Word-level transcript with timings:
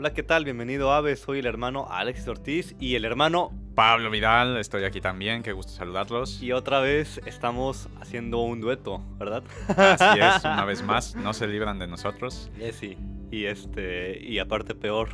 Hola, 0.00 0.14
¿qué 0.14 0.22
tal? 0.22 0.46
Bienvenido 0.46 0.94
Ave, 0.94 1.14
soy 1.14 1.40
el 1.40 1.46
hermano 1.46 1.86
Alexis 1.90 2.26
Ortiz 2.26 2.74
y 2.80 2.94
el 2.94 3.04
hermano 3.04 3.52
Pablo 3.74 4.08
Vidal, 4.08 4.56
estoy 4.56 4.84
aquí 4.84 5.02
también, 5.02 5.42
qué 5.42 5.52
gusto 5.52 5.72
saludarlos. 5.72 6.42
Y 6.42 6.52
otra 6.52 6.80
vez 6.80 7.20
estamos 7.26 7.90
haciendo 8.00 8.38
un 8.38 8.62
dueto, 8.62 9.02
¿verdad? 9.18 9.42
Así 9.68 10.18
es, 10.18 10.42
una 10.46 10.64
vez 10.64 10.82
más, 10.82 11.16
no 11.16 11.34
se 11.34 11.46
libran 11.48 11.78
de 11.78 11.86
nosotros. 11.86 12.50
Eh, 12.58 12.72
sí, 12.72 12.96
y 13.30 13.44
este, 13.44 14.18
y 14.24 14.38
aparte 14.38 14.74
peor, 14.74 15.10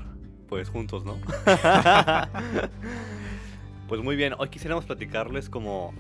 pues 0.49 0.69
juntos, 0.69 1.05
¿no? 1.05 1.19
pues 3.89 4.01
muy 4.03 4.15
bien, 4.15 4.35
hoy 4.39 4.51
quisiéramos 4.51 4.85
platicarles 4.85 5.51
como 5.51 5.95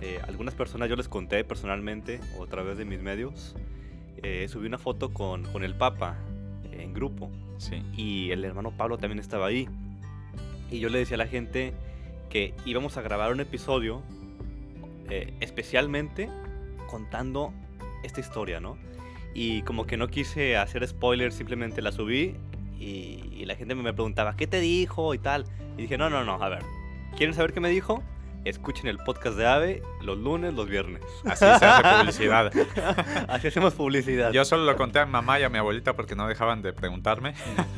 eh, 0.00 0.20
algunas 0.28 0.54
personas 0.54 0.88
yo 0.88 0.94
les 0.94 1.08
conté 1.08 1.42
personalmente 1.42 2.20
o 2.38 2.44
a 2.44 2.46
través 2.46 2.78
de 2.78 2.84
mis 2.84 3.02
medios. 3.02 3.56
Eh, 4.22 4.46
subí 4.48 4.68
una 4.68 4.78
foto 4.78 5.12
con, 5.12 5.42
con 5.50 5.64
el 5.64 5.74
Papa 5.74 6.18
en 6.70 6.94
grupo. 6.94 7.32
Sí. 7.58 7.82
Y 7.96 8.30
el 8.30 8.44
hermano 8.44 8.70
Pablo 8.70 8.98
también 8.98 9.18
estaba 9.18 9.46
ahí. 9.46 9.68
Y 10.70 10.80
yo 10.80 10.88
le 10.88 10.98
decía 10.98 11.16
a 11.16 11.18
la 11.18 11.26
gente 11.26 11.74
que 12.30 12.54
íbamos 12.64 12.96
a 12.96 13.02
grabar 13.02 13.32
un 13.32 13.40
episodio 13.40 14.02
eh, 15.10 15.32
especialmente 15.40 16.28
contando 16.88 17.52
esta 18.02 18.20
historia, 18.20 18.60
¿no? 18.60 18.76
Y 19.34 19.62
como 19.62 19.86
que 19.86 19.96
no 19.96 20.08
quise 20.08 20.56
hacer 20.56 20.86
spoilers, 20.86 21.34
simplemente 21.34 21.80
la 21.82 21.92
subí 21.92 22.34
y, 22.78 23.44
la 23.46 23.54
gente 23.56 23.74
me 23.74 23.94
preguntaba, 23.94 24.36
¿qué 24.36 24.46
te 24.46 24.60
dijo? 24.60 25.14
y 25.14 25.18
tal. 25.18 25.46
Y 25.78 25.82
dije, 25.82 25.96
no, 25.96 26.10
no, 26.10 26.22
no, 26.22 26.34
a 26.42 26.48
ver, 26.50 26.62
¿quieren 27.16 27.34
saber 27.34 27.54
qué 27.54 27.60
me 27.60 27.70
dijo? 27.70 28.02
Escuchen 28.44 28.86
el 28.86 28.98
podcast 28.98 29.36
de 29.36 29.46
AVE 29.46 29.82
los 30.00 30.16
lunes, 30.16 30.54
los 30.54 30.68
viernes. 30.68 31.02
Así 31.24 31.44
se 31.44 31.46
hace 31.46 31.98
publicidad. 31.98 32.52
Así 33.28 33.48
hacemos 33.48 33.74
publicidad. 33.74 34.32
Yo 34.32 34.44
solo 34.44 34.64
lo 34.64 34.76
conté 34.76 35.00
a 35.00 35.06
mi 35.06 35.12
mamá 35.12 35.38
y 35.40 35.42
a 35.42 35.48
mi 35.48 35.58
abuelita 35.58 35.94
porque 35.94 36.14
no 36.14 36.26
dejaban 36.26 36.62
de 36.62 36.72
preguntarme. 36.72 37.34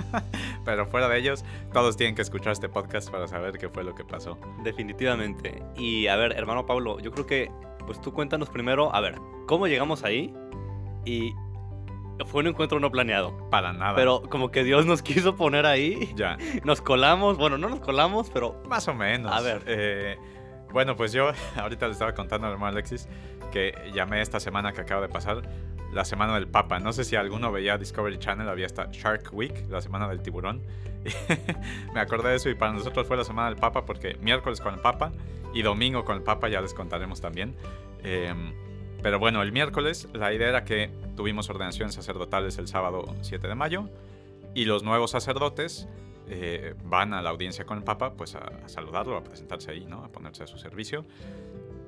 Pero 0.64 0.86
fuera 0.86 1.08
de 1.08 1.18
ellos, 1.18 1.44
todos 1.72 1.96
tienen 1.96 2.14
que 2.14 2.22
escuchar 2.22 2.52
este 2.52 2.68
podcast 2.68 3.10
para 3.10 3.26
saber 3.26 3.58
qué 3.58 3.68
fue 3.68 3.84
lo 3.84 3.94
que 3.94 4.04
pasó. 4.04 4.38
Definitivamente. 4.62 5.62
Y 5.76 6.06
a 6.06 6.16
ver, 6.16 6.32
hermano 6.32 6.66
Pablo, 6.66 7.00
yo 7.00 7.10
creo 7.10 7.26
que, 7.26 7.50
pues 7.86 8.00
tú 8.00 8.12
cuéntanos 8.12 8.50
primero, 8.50 8.94
a 8.94 9.00
ver, 9.00 9.16
¿cómo 9.46 9.66
llegamos 9.66 10.04
ahí? 10.04 10.32
Y 11.04 11.32
fue 12.26 12.42
un 12.42 12.48
encuentro 12.48 12.80
no 12.80 12.90
planeado. 12.90 13.48
Para 13.50 13.72
nada. 13.72 13.94
Pero 13.94 14.22
como 14.22 14.50
que 14.50 14.64
Dios 14.64 14.86
nos 14.86 15.02
quiso 15.02 15.36
poner 15.36 15.66
ahí. 15.66 16.12
Ya. 16.14 16.36
Nos 16.64 16.80
colamos, 16.80 17.38
bueno, 17.38 17.58
no 17.58 17.68
nos 17.68 17.80
colamos, 17.80 18.30
pero... 18.30 18.62
Más 18.68 18.86
o 18.88 18.94
menos. 18.94 19.32
A 19.32 19.40
ver. 19.40 19.62
Eh, 19.66 20.18
bueno, 20.72 20.96
pues 20.96 21.12
yo 21.12 21.32
ahorita 21.56 21.86
le 21.86 21.92
estaba 21.92 22.14
contando 22.14 22.46
al 22.46 22.54
hermano 22.54 22.72
Alexis 22.72 23.08
que 23.52 23.74
llamé 23.92 24.20
esta 24.20 24.40
semana 24.40 24.72
que 24.72 24.80
acaba 24.80 25.02
de 25.02 25.08
pasar 25.08 25.42
la 25.92 26.04
semana 26.04 26.34
del 26.34 26.46
Papa. 26.46 26.78
No 26.78 26.92
sé 26.92 27.04
si 27.04 27.16
alguno 27.16 27.50
veía 27.50 27.76
Discovery 27.76 28.18
Channel, 28.18 28.48
había 28.48 28.66
esta 28.66 28.88
Shark 28.92 29.30
Week, 29.32 29.66
la 29.68 29.80
semana 29.80 30.08
del 30.08 30.22
tiburón. 30.22 30.62
Me 31.94 32.00
acordé 32.00 32.30
de 32.30 32.36
eso 32.36 32.48
y 32.48 32.54
para 32.54 32.72
nosotros 32.72 33.06
fue 33.06 33.16
la 33.16 33.24
semana 33.24 33.48
del 33.48 33.58
Papa 33.58 33.84
porque 33.84 34.16
miércoles 34.20 34.60
con 34.60 34.74
el 34.74 34.80
Papa 34.80 35.12
y 35.52 35.62
domingo 35.62 36.04
con 36.04 36.16
el 36.16 36.22
Papa 36.22 36.48
ya 36.48 36.60
les 36.60 36.74
contaremos 36.74 37.20
también. 37.20 37.56
Eh, 38.04 38.32
pero 39.02 39.18
bueno, 39.18 39.42
el 39.42 39.50
miércoles 39.52 40.08
la 40.12 40.32
idea 40.32 40.48
era 40.48 40.64
que 40.64 40.90
tuvimos 41.16 41.48
ordenaciones 41.50 41.94
sacerdotales 41.94 42.58
el 42.58 42.68
sábado 42.68 43.04
7 43.22 43.48
de 43.48 43.54
mayo 43.54 43.88
y 44.54 44.64
los 44.64 44.82
nuevos 44.82 45.12
sacerdotes 45.12 45.88
eh, 46.30 46.74
van 46.84 47.12
a 47.12 47.22
la 47.22 47.30
audiencia 47.30 47.64
con 47.64 47.78
el 47.78 47.84
Papa 47.84 48.14
pues 48.14 48.34
a, 48.34 48.38
a, 48.64 48.68
saludarlo, 48.68 49.16
a 49.16 49.24
presentarse 49.24 49.72
ahí, 49.72 49.84
¿no? 49.84 50.04
a 50.04 50.08
ponerse 50.08 50.44
a 50.44 50.46
su 50.46 50.58
servicio. 50.58 51.04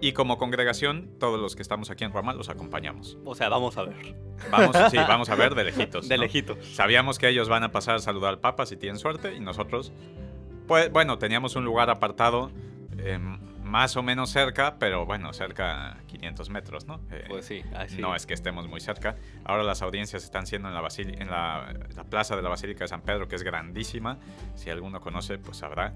Y 0.01 0.15
como 0.15 0.37
congregación, 0.37 1.12
todos 1.21 1.39
los 1.39 1.55
que 1.55 1.62
estamos 1.62 1.89
aquí 1.91 2.03
en 2.03 2.12
Roma 2.12 2.34
los 2.34 2.49
acompañamos. 2.49 3.17
O 3.25 3.37
sea, 3.37 3.49
vamos 3.49 3.77
a 3.77 3.84
ver. 3.84 4.17
Vamos, 4.51 4.77
sí, 4.91 4.97
vamos 5.09 5.31
a 5.31 5.37
ver 5.37 5.55
de 5.55 5.62
lejitos. 5.62 6.09
De 6.09 6.17
¿no? 6.17 6.25
lejitos. 6.25 6.59
Sabíamos 6.75 7.21
que 7.21 7.29
ellos 7.29 7.49
van 7.49 7.62
a 7.62 7.71
pasar 7.71 7.95
a 7.95 7.99
saludar 8.01 8.31
al 8.31 8.41
Papa 8.41 8.67
si 8.67 8.77
tienen 8.77 8.99
suerte 8.99 9.33
y 9.37 9.39
nosotros, 9.39 9.93
pues 10.67 10.91
bueno, 10.91 11.19
teníamos 11.19 11.55
un 11.55 11.65
lugar 11.65 11.89
apartado. 11.89 12.50
Eh, 12.99 13.16
más 13.72 13.97
o 13.97 14.03
menos 14.03 14.28
cerca, 14.28 14.77
pero 14.78 15.06
bueno, 15.06 15.33
cerca 15.33 15.97
500 16.06 16.50
metros, 16.50 16.87
¿no? 16.87 17.00
Eh, 17.10 17.25
pues 17.27 17.47
sí, 17.47 17.65
así. 17.75 18.03
No 18.03 18.15
es 18.15 18.27
que 18.27 18.34
estemos 18.34 18.69
muy 18.69 18.83
cerca. 18.83 19.16
Ahora 19.44 19.62
las 19.62 19.81
audiencias 19.81 20.25
están 20.25 20.47
siendo 20.47 20.69
en 20.69 20.75
la, 20.75 20.87
en 20.99 21.31
la, 21.31 21.75
la, 21.97 22.05
plaza 22.05 22.37
de 22.37 22.43
la 22.43 22.50
Basílica 22.50 22.84
de 22.84 22.88
San 22.88 23.00
Pedro, 23.00 23.28
que 23.28 23.37
es 23.37 23.43
grandísima. 23.43 24.19
Si 24.56 24.69
alguno 24.69 25.00
conoce, 25.00 25.38
pues 25.38 25.56
sabrá. 25.56 25.94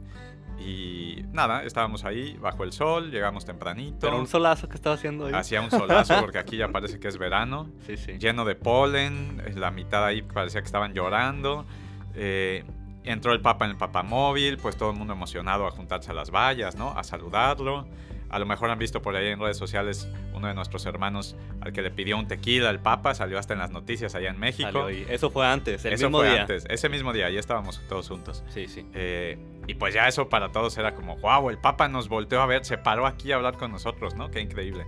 Y 0.58 1.22
nada, 1.32 1.64
estábamos 1.64 2.06
ahí 2.06 2.38
bajo 2.40 2.64
el 2.64 2.72
sol, 2.72 3.10
llegamos 3.10 3.44
tempranito. 3.44 3.98
Pero 4.00 4.18
un 4.18 4.26
solazo 4.26 4.70
que 4.70 4.76
estaba 4.76 4.94
haciendo 4.94 5.26
ahí. 5.26 5.34
Hacía 5.34 5.60
un 5.60 5.70
solazo, 5.70 6.18
porque 6.22 6.38
aquí 6.38 6.56
ya 6.56 6.68
parece 6.68 6.98
que 6.98 7.08
es 7.08 7.18
verano. 7.18 7.68
Sí, 7.86 7.98
sí. 7.98 8.12
Lleno 8.18 8.46
de 8.46 8.54
polen, 8.54 9.42
la 9.54 9.70
mitad 9.70 10.02
ahí 10.02 10.22
parecía 10.22 10.62
que 10.62 10.66
estaban 10.66 10.94
llorando. 10.94 11.66
Eh, 12.14 12.64
entró 13.06 13.32
el 13.32 13.40
Papa 13.40 13.64
en 13.64 13.72
el 13.72 13.76
papamóvil, 13.76 14.58
pues 14.58 14.76
todo 14.76 14.90
el 14.90 14.96
mundo 14.96 15.14
emocionado 15.14 15.66
a 15.66 15.70
juntarse 15.70 16.10
a 16.10 16.14
las 16.14 16.30
vallas, 16.30 16.76
¿no? 16.76 16.90
A 16.90 17.04
saludarlo. 17.04 17.86
A 18.28 18.40
lo 18.40 18.46
mejor 18.46 18.70
han 18.70 18.78
visto 18.78 19.00
por 19.02 19.14
ahí 19.14 19.28
en 19.28 19.38
redes 19.38 19.56
sociales 19.56 20.08
uno 20.34 20.48
de 20.48 20.54
nuestros 20.54 20.84
hermanos 20.84 21.36
al 21.60 21.72
que 21.72 21.80
le 21.80 21.92
pidió 21.92 22.18
un 22.18 22.26
tequila 22.26 22.68
al 22.68 22.80
Papa, 22.80 23.14
salió 23.14 23.38
hasta 23.38 23.52
en 23.52 23.60
las 23.60 23.70
noticias 23.70 24.14
allá 24.16 24.30
en 24.30 24.38
México. 24.38 24.88
Eso 24.88 25.30
fue 25.30 25.46
antes, 25.46 25.84
el 25.84 25.92
eso 25.92 26.06
mismo 26.06 26.18
fue 26.18 26.30
día. 26.30 26.40
antes, 26.42 26.66
ese 26.68 26.88
mismo 26.88 27.12
día, 27.12 27.30
ya 27.30 27.38
estábamos 27.38 27.80
todos 27.88 28.08
juntos. 28.08 28.42
Sí, 28.48 28.66
sí. 28.66 28.84
Eh, 28.94 29.38
y 29.68 29.74
pues 29.74 29.94
ya 29.94 30.08
eso 30.08 30.28
para 30.28 30.50
todos 30.50 30.76
era 30.76 30.94
como, 30.94 31.16
wow, 31.18 31.50
el 31.50 31.58
Papa 31.58 31.86
nos 31.88 32.08
volteó 32.08 32.42
a 32.42 32.46
ver, 32.46 32.64
se 32.64 32.78
paró 32.78 33.06
aquí 33.06 33.30
a 33.30 33.36
hablar 33.36 33.56
con 33.56 33.70
nosotros, 33.70 34.16
¿no? 34.16 34.30
Qué 34.30 34.40
increíble. 34.40 34.84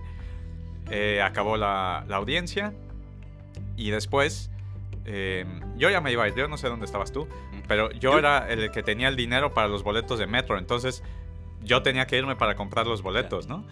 Eh, 0.91 1.21
acabó 1.21 1.55
la, 1.55 2.03
la 2.09 2.17
audiencia 2.17 2.73
y 3.77 3.91
después 3.91 4.51
eh, 5.05 5.45
yo 5.77 5.89
ya 5.89 6.01
me 6.01 6.11
iba 6.11 6.23
a 6.23 6.27
ir, 6.27 6.35
yo 6.35 6.47
no 6.47 6.57
sé 6.57 6.67
dónde 6.67 6.85
estabas 6.85 7.11
tú, 7.11 7.27
pero 7.67 7.91
yo, 7.91 8.11
yo, 8.11 8.19
era 8.19 8.49
el 8.49 8.71
que 8.71 8.83
tenía 8.83 9.07
el 9.07 9.15
dinero 9.15 9.53
para 9.53 9.67
los 9.67 9.83
boletos 9.83 10.19
de 10.19 10.27
metro, 10.27 10.57
entonces 10.57 11.03
yo 11.63 11.81
tenía 11.81 12.07
que 12.07 12.17
irme 12.17 12.35
para 12.35 12.55
comprar 12.55 12.87
los 12.87 13.01
boletos, 13.01 13.47
¿no? 13.47 13.65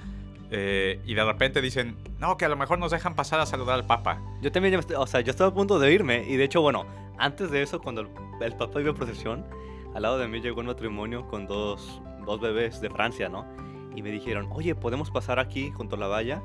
Eh, 0.49 1.01
y 1.05 1.13
de 1.13 1.25
repente 1.25 1.61
dicen, 1.61 1.97
no, 2.19 2.37
que 2.37 2.45
a 2.45 2.49
lo 2.49 2.55
mejor 2.55 2.79
nos 2.79 2.91
dejan 2.91 3.15
pasar 3.15 3.39
a 3.39 3.45
saludar 3.45 3.75
al 3.75 3.85
Papa. 3.85 4.21
Yo 4.41 4.51
también, 4.51 4.79
o 4.97 5.07
sea, 5.07 5.21
yo 5.21 5.31
estaba 5.31 5.49
a 5.49 5.53
punto 5.53 5.77
de 5.79 5.91
irme, 5.91 6.23
y 6.27 6.37
de 6.37 6.45
hecho, 6.45 6.61
bueno, 6.61 6.85
antes 7.17 7.51
de 7.51 7.61
eso, 7.61 7.81
cuando 7.81 8.01
el, 8.01 8.09
el 8.41 8.55
Papa 8.55 8.79
iba 8.79 8.91
a 8.91 8.95
procesión, 8.95 9.45
al 9.93 10.03
lado 10.03 10.17
de 10.17 10.27
mí 10.27 10.39
llegó 10.39 10.61
un 10.61 10.67
matrimonio 10.67 11.27
con 11.27 11.47
dos, 11.47 12.01
dos 12.25 12.39
bebés 12.39 12.79
de 12.81 12.89
Francia, 12.89 13.29
¿no? 13.29 13.45
Y 13.95 14.01
me 14.01 14.11
dijeron, 14.11 14.47
oye, 14.51 14.75
¿podemos 14.75 15.11
pasar 15.11 15.39
aquí 15.39 15.71
junto 15.71 15.95
a 15.95 15.99
la 15.99 16.07
valla 16.07 16.41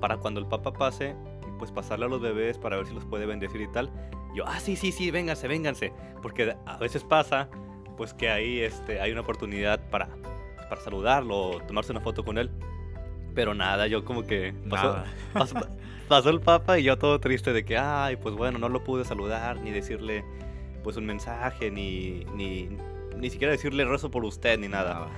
para 0.00 0.18
cuando 0.18 0.40
el 0.40 0.46
Papa 0.46 0.72
pase, 0.72 1.14
pues 1.58 1.72
pasarle 1.72 2.06
a 2.06 2.08
los 2.08 2.20
bebés 2.20 2.58
para 2.58 2.76
ver 2.76 2.86
si 2.86 2.94
los 2.94 3.04
puede 3.04 3.26
bendecir 3.26 3.60
y 3.60 3.68
tal? 3.68 3.90
Yo, 4.34 4.44
ah, 4.46 4.60
sí, 4.60 4.76
sí, 4.76 4.92
sí, 4.92 5.10
vénganse, 5.10 5.48
vénganse. 5.48 5.92
Porque 6.22 6.54
a 6.66 6.76
veces 6.76 7.04
pasa, 7.04 7.48
pues 7.96 8.14
que 8.14 8.28
ahí 8.28 8.60
este, 8.60 9.00
hay 9.00 9.12
una 9.12 9.22
oportunidad 9.22 9.80
para, 9.90 10.08
para 10.68 10.80
saludarlo, 10.80 11.60
tomarse 11.66 11.92
una 11.92 12.00
foto 12.00 12.24
con 12.24 12.38
él. 12.38 12.50
Pero 13.34 13.54
nada, 13.54 13.86
yo 13.86 14.04
como 14.04 14.26
que 14.26 14.54
pasó, 14.68 15.02
pasó, 15.32 15.56
pasó, 16.08 16.30
el 16.30 16.40
papa 16.40 16.78
y 16.78 16.84
yo 16.84 16.98
todo 16.98 17.20
triste 17.20 17.52
de 17.52 17.64
que, 17.64 17.76
ay, 17.76 18.16
pues 18.16 18.34
bueno, 18.34 18.58
no 18.58 18.68
lo 18.68 18.82
pude 18.84 19.04
saludar, 19.04 19.60
ni 19.60 19.70
decirle 19.70 20.24
pues 20.82 20.96
un 20.96 21.06
mensaje, 21.06 21.70
ni, 21.70 22.24
ni, 22.34 22.68
ni 23.16 23.30
siquiera 23.30 23.52
decirle 23.52 23.84
rezo 23.84 24.10
por 24.10 24.24
usted, 24.24 24.58
ni 24.58 24.68
nada. 24.68 24.94
Nada. 24.94 25.08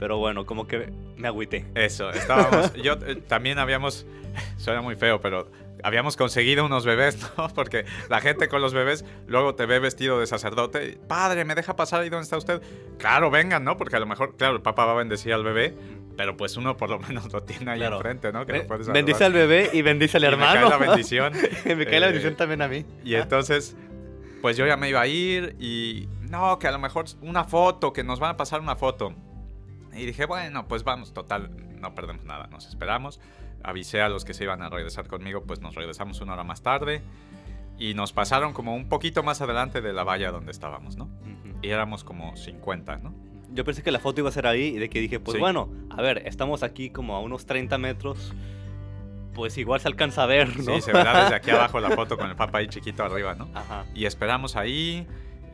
Pero 0.00 0.16
bueno, 0.16 0.46
como 0.46 0.66
que 0.66 0.90
me 1.18 1.28
agüité. 1.28 1.66
Eso, 1.74 2.08
estábamos, 2.10 2.72
yo 2.82 2.94
eh, 3.06 3.16
también 3.16 3.58
habíamos, 3.58 4.06
suena 4.56 4.80
muy 4.80 4.96
feo, 4.96 5.20
pero 5.20 5.50
habíamos 5.82 6.16
conseguido 6.16 6.64
unos 6.64 6.84
bebés, 6.84 7.18
¿no? 7.36 7.48
Porque 7.54 7.84
la 8.08 8.20
gente 8.20 8.48
con 8.48 8.60
los 8.60 8.74
bebés 8.74 9.04
luego 9.26 9.54
te 9.54 9.66
ve 9.66 9.78
vestido 9.78 10.20
de 10.20 10.26
sacerdote. 10.26 10.98
Padre, 11.08 11.44
¿me 11.44 11.54
deja 11.54 11.76
pasar 11.76 12.02
ahí 12.02 12.08
donde 12.08 12.24
está 12.24 12.36
usted? 12.36 12.62
Claro, 12.98 13.30
vengan, 13.30 13.64
¿no? 13.64 13.76
Porque 13.76 13.96
a 13.96 14.00
lo 14.00 14.06
mejor, 14.06 14.36
claro, 14.36 14.56
el 14.56 14.62
papá 14.62 14.84
va 14.84 14.92
a 14.92 14.96
bendecir 14.96 15.32
al 15.32 15.44
bebé, 15.44 15.74
pero 16.16 16.36
pues 16.36 16.56
uno 16.56 16.76
por 16.76 16.90
lo 16.90 16.98
menos 16.98 17.32
lo 17.32 17.42
tiene 17.42 17.70
ahí 17.70 17.78
claro. 17.78 17.96
enfrente, 17.96 18.32
¿no? 18.32 18.46
Que 18.46 18.52
Me, 18.52 18.60
puedes 18.60 18.88
bendice 18.88 19.24
al 19.24 19.32
bebé 19.32 19.70
y 19.72 19.82
bendice 19.82 20.16
al 20.16 20.24
hermano. 20.30 20.60
me 20.64 20.70
cae 20.70 20.78
la 20.78 20.86
bendición. 20.86 21.32
me 21.64 21.86
cae 21.86 21.96
eh, 21.96 22.00
la 22.00 22.06
bendición 22.06 22.36
también 22.36 22.62
a 22.62 22.68
mí. 22.68 22.84
Y 23.04 23.14
entonces, 23.14 23.76
pues 24.42 24.56
yo 24.56 24.66
ya 24.66 24.76
me 24.76 24.88
iba 24.88 25.00
a 25.00 25.06
ir 25.06 25.56
y 25.58 26.08
no, 26.30 26.58
que 26.58 26.68
a 26.68 26.72
lo 26.72 26.78
mejor 26.78 27.06
una 27.22 27.44
foto, 27.44 27.92
que 27.92 28.04
nos 28.04 28.20
van 28.20 28.30
a 28.30 28.36
pasar 28.36 28.60
una 28.60 28.76
foto. 28.76 29.14
Y 29.92 30.06
dije, 30.06 30.24
bueno, 30.26 30.68
pues 30.68 30.84
vamos, 30.84 31.12
total, 31.12 31.50
no 31.80 31.94
perdemos 31.94 32.24
nada, 32.24 32.46
nos 32.46 32.66
esperamos. 32.66 33.20
Avisé 33.62 34.00
a 34.02 34.08
los 34.08 34.24
que 34.24 34.34
se 34.34 34.44
iban 34.44 34.62
a 34.62 34.68
regresar 34.68 35.06
conmigo, 35.06 35.42
pues 35.46 35.60
nos 35.60 35.74
regresamos 35.74 36.20
una 36.20 36.34
hora 36.34 36.44
más 36.44 36.62
tarde. 36.62 37.02
Y 37.78 37.94
nos 37.94 38.12
pasaron 38.12 38.52
como 38.52 38.74
un 38.74 38.88
poquito 38.88 39.22
más 39.22 39.40
adelante 39.40 39.80
de 39.80 39.92
la 39.92 40.04
valla 40.04 40.30
donde 40.30 40.50
estábamos, 40.52 40.96
¿no? 40.96 41.04
Uh 41.04 41.08
-huh. 41.08 41.58
Y 41.62 41.70
éramos 41.70 42.04
como 42.04 42.36
50, 42.36 42.96
¿no? 42.98 43.14
Yo 43.52 43.64
pensé 43.64 43.82
que 43.82 43.90
la 43.90 43.98
foto 43.98 44.20
iba 44.20 44.28
a 44.28 44.32
ser 44.32 44.46
ahí 44.46 44.66
y 44.68 44.78
de 44.78 44.88
que 44.90 45.00
dije, 45.00 45.18
pues 45.18 45.34
sí. 45.34 45.40
bueno, 45.40 45.70
a 45.90 46.00
ver, 46.02 46.22
estamos 46.26 46.62
aquí 46.62 46.90
como 46.90 47.16
a 47.16 47.20
unos 47.20 47.46
30 47.46 47.78
metros. 47.78 48.32
Pues 49.34 49.56
igual 49.58 49.80
se 49.80 49.88
alcanza 49.88 50.24
a 50.24 50.26
ver, 50.26 50.56
¿no? 50.58 50.74
Sí, 50.74 50.80
se 50.82 50.92
verá 50.92 51.22
desde 51.22 51.36
aquí 51.36 51.50
abajo 51.52 51.80
la 51.80 51.90
foto 51.90 52.16
con 52.18 52.28
el 52.28 52.36
papa 52.36 52.58
ahí 52.58 52.68
chiquito 52.68 53.02
arriba, 53.04 53.34
¿no? 53.34 53.48
Ajá. 53.54 53.86
Y 53.94 54.04
esperamos 54.04 54.56
ahí, 54.56 55.06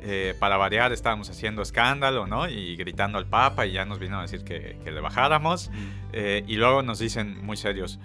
eh, 0.08 0.37
para 0.38 0.56
variar 0.56 0.93
estábamos 0.93 1.29
haciendo 1.31 1.62
escándalo, 1.62 2.29
¿no? 2.29 2.49
Y 2.49 2.76
gritando 2.76 3.19
al 3.19 3.26
Papa 3.26 3.67
y 3.67 3.73
ya 3.73 3.85
nos 3.85 3.99
vino 3.99 4.20
a 4.20 4.23
decir 4.23 4.44
que, 4.44 4.79
que 4.85 4.93
le 4.93 5.00
bajáramos. 5.00 5.69
Eh, 6.12 6.44
y 6.47 6.56
luego 6.56 6.82
nos 6.82 7.00
dicen 7.00 7.44
muy 7.44 7.56
serios, 7.56 7.99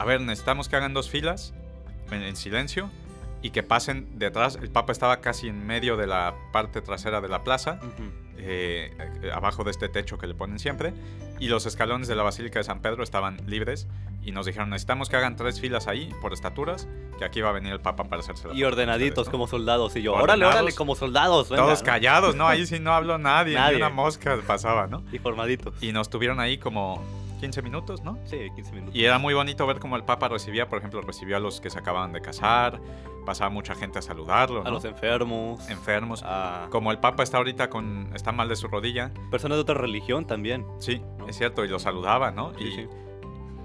a 0.00 0.04
ver, 0.04 0.20
necesitamos 0.20 0.68
que 0.68 0.74
hagan 0.74 0.94
dos 0.94 1.08
filas 1.08 1.54
en, 2.10 2.22
en, 2.22 2.34
silencio 2.34 2.90
y 3.40 3.50
que 3.50 3.62
pasen 3.62 4.18
detrás. 4.18 4.56
El 4.56 4.70
Papa 4.70 4.90
estaba 4.90 5.20
casi 5.20 5.46
en 5.46 5.64
medio 5.64 5.96
de 5.96 6.08
la 6.08 6.34
parte 6.52 6.80
trasera 6.80 7.20
de 7.20 7.28
la 7.28 7.44
plaza, 7.44 7.78
eh, 8.36 8.90
abajo 9.32 9.62
de 9.62 9.70
este 9.70 9.88
techo 9.88 10.18
que 10.18 10.26
le 10.26 10.34
ponen 10.34 10.58
siempre, 10.58 10.92
y 11.38 11.46
los 11.46 11.66
escalones 11.66 12.08
de 12.08 12.16
la 12.16 12.24
Basílica 12.24 12.58
de 12.58 12.64
San 12.64 12.82
Pedro 12.82 13.04
estaban 13.04 13.38
libres 13.46 13.86
y 14.24 14.32
nos 14.32 14.46
dijeron, 14.46 14.70
necesitamos 14.70 15.08
que 15.08 15.16
hagan 15.16 15.36
tres 15.36 15.60
filas 15.60 15.86
ahí 15.86 16.10
por 16.20 16.32
estaturas, 16.32 16.88
que 17.18 17.24
aquí 17.24 17.40
va 17.40 17.50
a 17.50 17.52
venir 17.52 17.72
el 17.72 17.80
Papa 17.80 18.04
para 18.04 18.20
hacerse 18.20 18.48
la 18.48 18.54
Y 18.54 18.64
ordenaditos 18.64 19.28
como 19.28 19.46
soldados. 19.46 19.94
Y 19.96 20.02
yo, 20.02 20.14
órale, 20.14 20.44
órale, 20.46 20.72
como 20.74 20.94
soldados. 20.94 21.48
venga", 21.50 21.62
Todos 21.64 21.80
¿no? 21.80 21.86
callados, 21.86 22.34
¿no? 22.34 22.46
Ahí 22.48 22.66
sí 22.66 22.78
no 22.80 22.92
habló 22.92 23.18
nadie, 23.18 23.54
Nadie. 23.54 23.72
ni 23.76 23.82
una 23.82 23.90
mosca 23.90 24.38
pasaba, 24.46 24.86
¿no? 24.86 25.02
Y 25.12 25.18
formaditos. 25.18 25.74
Y 25.82 25.92
nos 25.92 26.08
tuvieron 26.10 26.40
ahí 26.40 26.58
como 26.58 27.02
15 27.40 27.62
minutos, 27.62 28.02
¿no? 28.02 28.18
Sí, 28.24 28.38
15 28.54 28.72
minutos. 28.72 28.94
Y 28.96 29.04
era 29.04 29.18
muy 29.18 29.34
bonito 29.34 29.66
ver 29.66 29.78
cómo 29.78 29.96
el 29.96 30.04
Papa 30.04 30.28
recibía, 30.28 30.68
por 30.68 30.78
ejemplo, 30.78 31.00
recibió 31.02 31.36
a 31.36 31.40
los 31.40 31.60
que 31.60 31.68
se 31.70 31.78
acababan 31.78 32.12
de 32.12 32.20
casar, 32.22 32.80
pasaba 33.26 33.50
mucha 33.50 33.74
gente 33.74 33.98
a 33.98 34.02
saludarlo, 34.02 34.60
A 34.60 34.64
¿no? 34.64 34.70
los 34.72 34.84
enfermos. 34.84 35.68
enfermos. 35.68 36.22
A 36.24 36.68
Como 36.70 36.90
el 36.90 36.98
Papa 36.98 37.22
está 37.22 37.36
ahorita 37.38 37.68
con 37.70 38.10
está 38.14 38.32
mal 38.32 38.48
de 38.48 38.56
su 38.56 38.68
rodilla, 38.68 39.12
personas 39.30 39.56
de 39.56 39.62
otra 39.62 39.74
religión 39.74 40.26
también. 40.26 40.66
sí, 40.78 41.02
¿No? 41.18 41.28
es 41.28 41.36
cierto, 41.36 41.64
y 41.64 41.68
lo 41.68 41.78
saludaba, 41.78 42.30
¿no? 42.30 42.52
Sí, 42.58 42.64
y, 42.64 42.72
sí. 42.72 42.88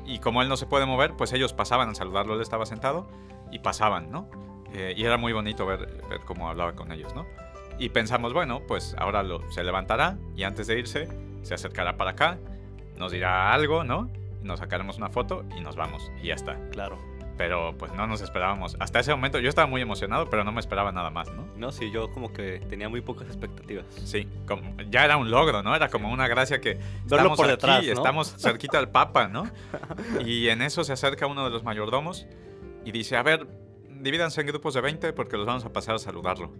Y 0.10 0.20
como 0.20 0.42
él 0.42 0.50
no 0.50 0.58
se 0.58 0.66
puede 0.66 0.86
mover, 0.86 1.16
pues 1.16 1.32
ellos 1.34 1.54
pasaban 1.54 1.90
a 1.90 1.96
saludarlo, 1.96 2.34
él 2.34 2.42
estaba 2.42 2.66
sentado 2.66 3.08
y 3.52 3.60
pasaban, 3.60 4.12
¿no? 4.12 4.28
Eh, 4.74 4.94
y 4.98 5.06
era 5.06 5.18
muy 5.18 5.34
bonito 5.34 5.66
ver, 5.66 6.04
ver 6.10 6.22
cómo 6.26 6.50
hablaba 6.50 6.74
con 6.74 6.92
ellos, 6.92 7.14
¿no? 7.16 7.26
Y 7.78 7.90
pensamos, 7.90 8.34
bueno, 8.34 8.62
pues 8.68 8.96
ahora 8.98 9.24
lo, 9.24 9.50
se 9.52 9.64
levantará 9.64 10.18
y 10.36 10.44
antes 10.44 10.68
de 10.68 10.80
irse 10.80 11.08
se 11.44 11.54
acercará 11.54 11.96
para 11.96 12.12
acá, 12.12 12.40
nos 12.98 13.12
dirá 13.12 13.54
algo, 13.54 13.84
¿no? 13.84 14.10
Nos 14.42 14.60
sacaremos 14.60 14.98
una 14.98 15.10
foto 15.10 15.46
y 15.56 15.62
nos 15.62 15.76
vamos 15.76 16.12
y 16.22 16.28
ya 16.28 16.34
está. 16.34 16.58
Claro. 16.72 17.09
Pero 17.40 17.74
pues 17.78 17.94
no 17.94 18.06
nos 18.06 18.20
esperábamos. 18.20 18.76
Hasta 18.82 19.00
ese 19.00 19.12
momento 19.12 19.40
yo 19.40 19.48
estaba 19.48 19.66
muy 19.66 19.80
emocionado, 19.80 20.30
pero 20.30 20.44
no 20.44 20.52
me 20.52 20.60
esperaba 20.60 20.92
nada 20.92 21.10
más, 21.10 21.32
¿no? 21.32 21.48
No, 21.56 21.72
sí, 21.72 21.90
yo 21.90 22.12
como 22.12 22.34
que 22.34 22.60
tenía 22.68 22.90
muy 22.90 23.00
pocas 23.00 23.28
expectativas. 23.28 23.86
Sí, 24.04 24.28
como, 24.46 24.76
ya 24.90 25.06
era 25.06 25.16
un 25.16 25.32
logro, 25.32 25.64
¿no? 25.64 25.74
Era 25.74 25.88
como 25.88 26.12
una 26.12 26.28
gracia 26.28 26.60
que 26.60 26.78
estamos 27.06 27.38
por 27.38 27.46
aquí, 27.46 27.52
detrás, 27.52 27.86
¿no? 27.86 27.94
estamos 27.94 28.36
cerquita 28.38 28.76
del 28.80 28.90
Papa, 28.90 29.30
¿no? 29.30 29.50
Y 30.26 30.50
en 30.50 30.62
eso 30.62 30.84
se 30.84 30.92
acerca 30.92 31.28
uno 31.28 31.46
de 31.46 31.50
los 31.50 31.64
mayordomos 31.64 32.28
y 32.84 32.92
dice, 32.92 33.16
a 33.16 33.24
ver, 33.24 33.48
divídanse 33.88 34.42
en 34.42 34.48
grupos 34.48 34.74
de 34.74 34.82
20 34.82 35.14
porque 35.14 35.38
los 35.38 35.46
vamos 35.46 35.64
a 35.64 35.72
pasar 35.72 35.96
a 35.96 36.00
saludarlo. 36.00 36.52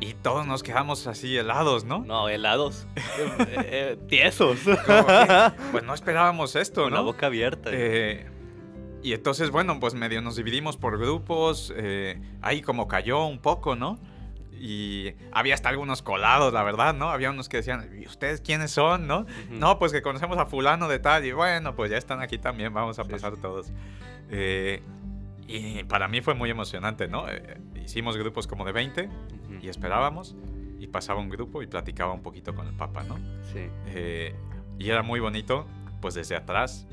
Y 0.00 0.14
todos 0.14 0.44
nos 0.44 0.64
quedamos 0.64 1.06
así 1.06 1.36
helados, 1.36 1.84
¿no? 1.84 2.00
No, 2.00 2.28
helados. 2.28 2.88
eh, 2.96 3.36
eh, 3.48 3.98
tiesos. 4.08 4.58
Pues 5.70 5.84
no 5.84 5.94
esperábamos 5.94 6.56
esto, 6.56 6.82
Con 6.82 6.94
la 6.94 6.98
¿no? 6.98 7.04
boca 7.04 7.26
abierta. 7.26 7.70
Eh, 7.72 8.26
y 9.02 9.12
entonces, 9.12 9.50
bueno, 9.50 9.78
pues 9.80 9.94
medio 9.94 10.20
nos 10.22 10.36
dividimos 10.36 10.76
por 10.76 10.98
grupos. 10.98 11.72
eh, 11.76 12.20
ahí 12.42 12.60
como 12.62 12.88
cayó 12.88 13.26
un 13.26 13.38
poco, 13.38 13.76
¿no? 13.76 13.98
Y 14.60 15.12
había 15.30 15.54
hasta 15.54 15.68
algunos 15.68 16.02
colados, 16.02 16.52
la 16.52 16.64
verdad, 16.64 16.92
¿no? 16.94 17.10
Había 17.10 17.30
unos 17.30 17.48
que 17.48 17.58
decían, 17.58 17.88
¿y 18.00 18.06
ustedes 18.06 18.40
quiénes 18.40 18.72
son, 18.72 19.06
no? 19.06 19.24
No, 19.50 19.78
pues 19.78 19.92
que 19.92 20.02
conocemos 20.02 20.36
a 20.38 20.46
fulano 20.46 20.88
de 20.88 20.98
tal. 20.98 21.24
Y 21.24 21.30
bueno, 21.32 21.76
pues 21.76 21.90
ya 21.92 21.96
están 21.96 22.20
aquí 22.20 22.38
también, 22.38 22.74
vamos 22.74 22.98
a 22.98 23.04
Sí, 23.04 23.10
pasar 23.10 23.34
sí. 23.36 23.40
todos. 23.40 23.70
Eh, 24.30 24.82
y 25.46 25.84
para 25.84 26.08
mí 26.08 26.20
fue 26.20 26.34
muy 26.34 26.50
emocionante, 26.50 27.06
¿no? 27.06 27.28
Eh, 27.28 27.56
hicimos 27.84 28.16
grupos 28.16 28.46
como 28.48 28.64
de 28.64 28.72
20 28.72 29.04
Ujú. 29.06 29.12
y 29.62 29.68
esperábamos. 29.68 30.34
Y 30.80 30.88
pasaba 30.88 31.20
un 31.20 31.28
grupo 31.28 31.62
y 31.62 31.66
platicaba 31.68 32.12
un 32.12 32.22
poquito 32.22 32.52
con 32.54 32.66
el 32.66 32.74
Papa, 32.74 33.04
¿no? 33.04 33.16
Sí. 33.52 33.68
Y 34.78 34.90
era 34.90 35.02
muy 35.02 35.20
bonito, 35.20 35.66
pues 36.00 36.14
desde 36.14 36.34
atrás, 36.36 36.86